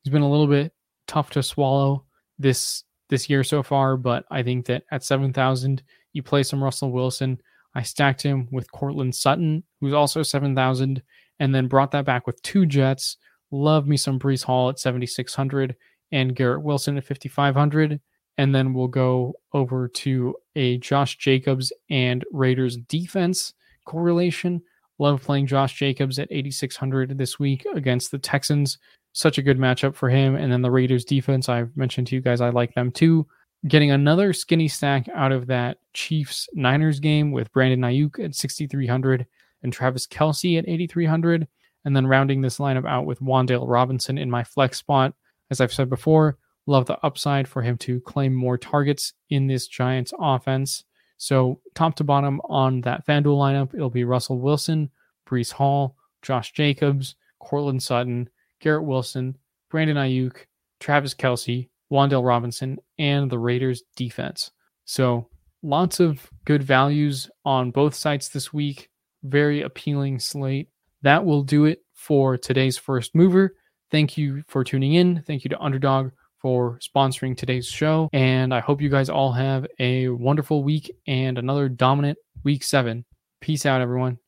he's 0.00 0.12
been 0.12 0.22
a 0.22 0.30
little 0.30 0.46
bit 0.46 0.72
tough 1.08 1.30
to 1.30 1.42
swallow 1.42 2.04
this 2.38 2.84
this 3.08 3.28
year 3.28 3.42
so 3.42 3.60
far, 3.60 3.96
but 3.96 4.24
I 4.30 4.44
think 4.44 4.66
that 4.66 4.84
at 4.92 5.02
7,000, 5.02 5.82
you 6.12 6.22
play 6.22 6.44
some 6.44 6.62
Russell 6.62 6.92
Wilson. 6.92 7.40
I 7.74 7.82
stacked 7.82 8.22
him 8.22 8.46
with 8.52 8.70
Courtland 8.70 9.16
Sutton, 9.16 9.64
who's 9.80 9.94
also 9.94 10.22
7,000, 10.22 11.02
and 11.40 11.52
then 11.52 11.66
brought 11.66 11.90
that 11.90 12.04
back 12.04 12.24
with 12.28 12.40
two 12.42 12.66
Jets. 12.66 13.16
Love 13.50 13.88
me 13.88 13.96
some 13.96 14.20
Breece 14.20 14.44
Hall 14.44 14.68
at 14.68 14.78
7,600 14.78 15.74
and 16.14 16.36
Garrett 16.36 16.62
Wilson 16.62 16.96
at 16.96 17.04
5,500. 17.04 18.00
And 18.38 18.54
then 18.54 18.72
we'll 18.72 18.88
go 18.88 19.34
over 19.52 19.88
to 19.88 20.36
a 20.54 20.78
Josh 20.78 21.18
Jacobs 21.18 21.72
and 21.90 22.24
Raiders 22.32 22.76
defense 22.76 23.52
correlation. 23.84 24.62
Love 24.98 25.22
playing 25.22 25.48
Josh 25.48 25.74
Jacobs 25.76 26.20
at 26.20 26.28
8,600 26.30 27.18
this 27.18 27.38
week 27.40 27.66
against 27.74 28.12
the 28.12 28.18
Texans. 28.18 28.78
Such 29.12 29.38
a 29.38 29.42
good 29.42 29.58
matchup 29.58 29.96
for 29.96 30.08
him. 30.08 30.36
And 30.36 30.52
then 30.52 30.62
the 30.62 30.70
Raiders 30.70 31.04
defense, 31.04 31.48
I've 31.48 31.76
mentioned 31.76 32.06
to 32.08 32.14
you 32.14 32.20
guys, 32.20 32.40
I 32.40 32.50
like 32.50 32.74
them 32.74 32.92
too. 32.92 33.26
Getting 33.66 33.90
another 33.90 34.32
skinny 34.32 34.68
stack 34.68 35.08
out 35.14 35.32
of 35.32 35.48
that 35.48 35.78
Chiefs 35.94 36.48
Niners 36.54 37.00
game 37.00 37.32
with 37.32 37.52
Brandon 37.52 37.80
Aiyuk 37.80 38.24
at 38.24 38.36
6,300 38.36 39.26
and 39.64 39.72
Travis 39.72 40.06
Kelce 40.06 40.58
at 40.58 40.68
8,300. 40.68 41.48
And 41.84 41.96
then 41.96 42.06
rounding 42.06 42.40
this 42.40 42.58
lineup 42.58 42.88
out 42.88 43.04
with 43.04 43.20
Wan'Dale 43.20 43.68
Robinson 43.68 44.16
in 44.16 44.30
my 44.30 44.44
flex 44.44 44.78
spot. 44.78 45.14
As 45.54 45.60
I've 45.60 45.72
said 45.72 45.88
before, 45.88 46.36
love 46.66 46.86
the 46.86 46.98
upside 47.06 47.46
for 47.46 47.62
him 47.62 47.78
to 47.78 48.00
claim 48.00 48.34
more 48.34 48.58
targets 48.58 49.12
in 49.30 49.46
this 49.46 49.68
Giants 49.68 50.12
offense. 50.18 50.82
So, 51.16 51.60
top 51.76 51.94
to 51.94 52.02
bottom 52.02 52.40
on 52.48 52.80
that 52.80 53.06
FanDuel 53.06 53.38
lineup, 53.38 53.72
it'll 53.72 53.88
be 53.88 54.02
Russell 54.02 54.40
Wilson, 54.40 54.90
Breece 55.28 55.52
Hall, 55.52 55.94
Josh 56.22 56.50
Jacobs, 56.54 57.14
Courtland 57.38 57.84
Sutton, 57.84 58.28
Garrett 58.58 58.82
Wilson, 58.82 59.38
Brandon 59.70 59.96
Aiyuk, 59.96 60.38
Travis 60.80 61.14
Kelce, 61.14 61.68
Wan'Dale 61.88 62.26
Robinson, 62.26 62.80
and 62.98 63.30
the 63.30 63.38
Raiders 63.38 63.84
defense. 63.94 64.50
So, 64.86 65.28
lots 65.62 66.00
of 66.00 66.28
good 66.46 66.64
values 66.64 67.30
on 67.44 67.70
both 67.70 67.94
sites 67.94 68.28
this 68.28 68.52
week. 68.52 68.90
Very 69.22 69.62
appealing 69.62 70.18
slate. 70.18 70.68
That 71.02 71.24
will 71.24 71.44
do 71.44 71.66
it 71.66 71.84
for 71.92 72.36
today's 72.36 72.76
first 72.76 73.14
mover. 73.14 73.54
Thank 73.90 74.18
you 74.18 74.42
for 74.48 74.64
tuning 74.64 74.94
in. 74.94 75.22
Thank 75.26 75.44
you 75.44 75.50
to 75.50 75.60
Underdog 75.60 76.10
for 76.40 76.78
sponsoring 76.78 77.36
today's 77.36 77.66
show. 77.66 78.08
And 78.12 78.52
I 78.52 78.60
hope 78.60 78.82
you 78.82 78.90
guys 78.90 79.08
all 79.08 79.32
have 79.32 79.66
a 79.78 80.08
wonderful 80.08 80.62
week 80.62 80.94
and 81.06 81.38
another 81.38 81.68
dominant 81.68 82.18
week 82.42 82.62
seven. 82.62 83.04
Peace 83.40 83.66
out, 83.66 83.80
everyone. 83.80 84.18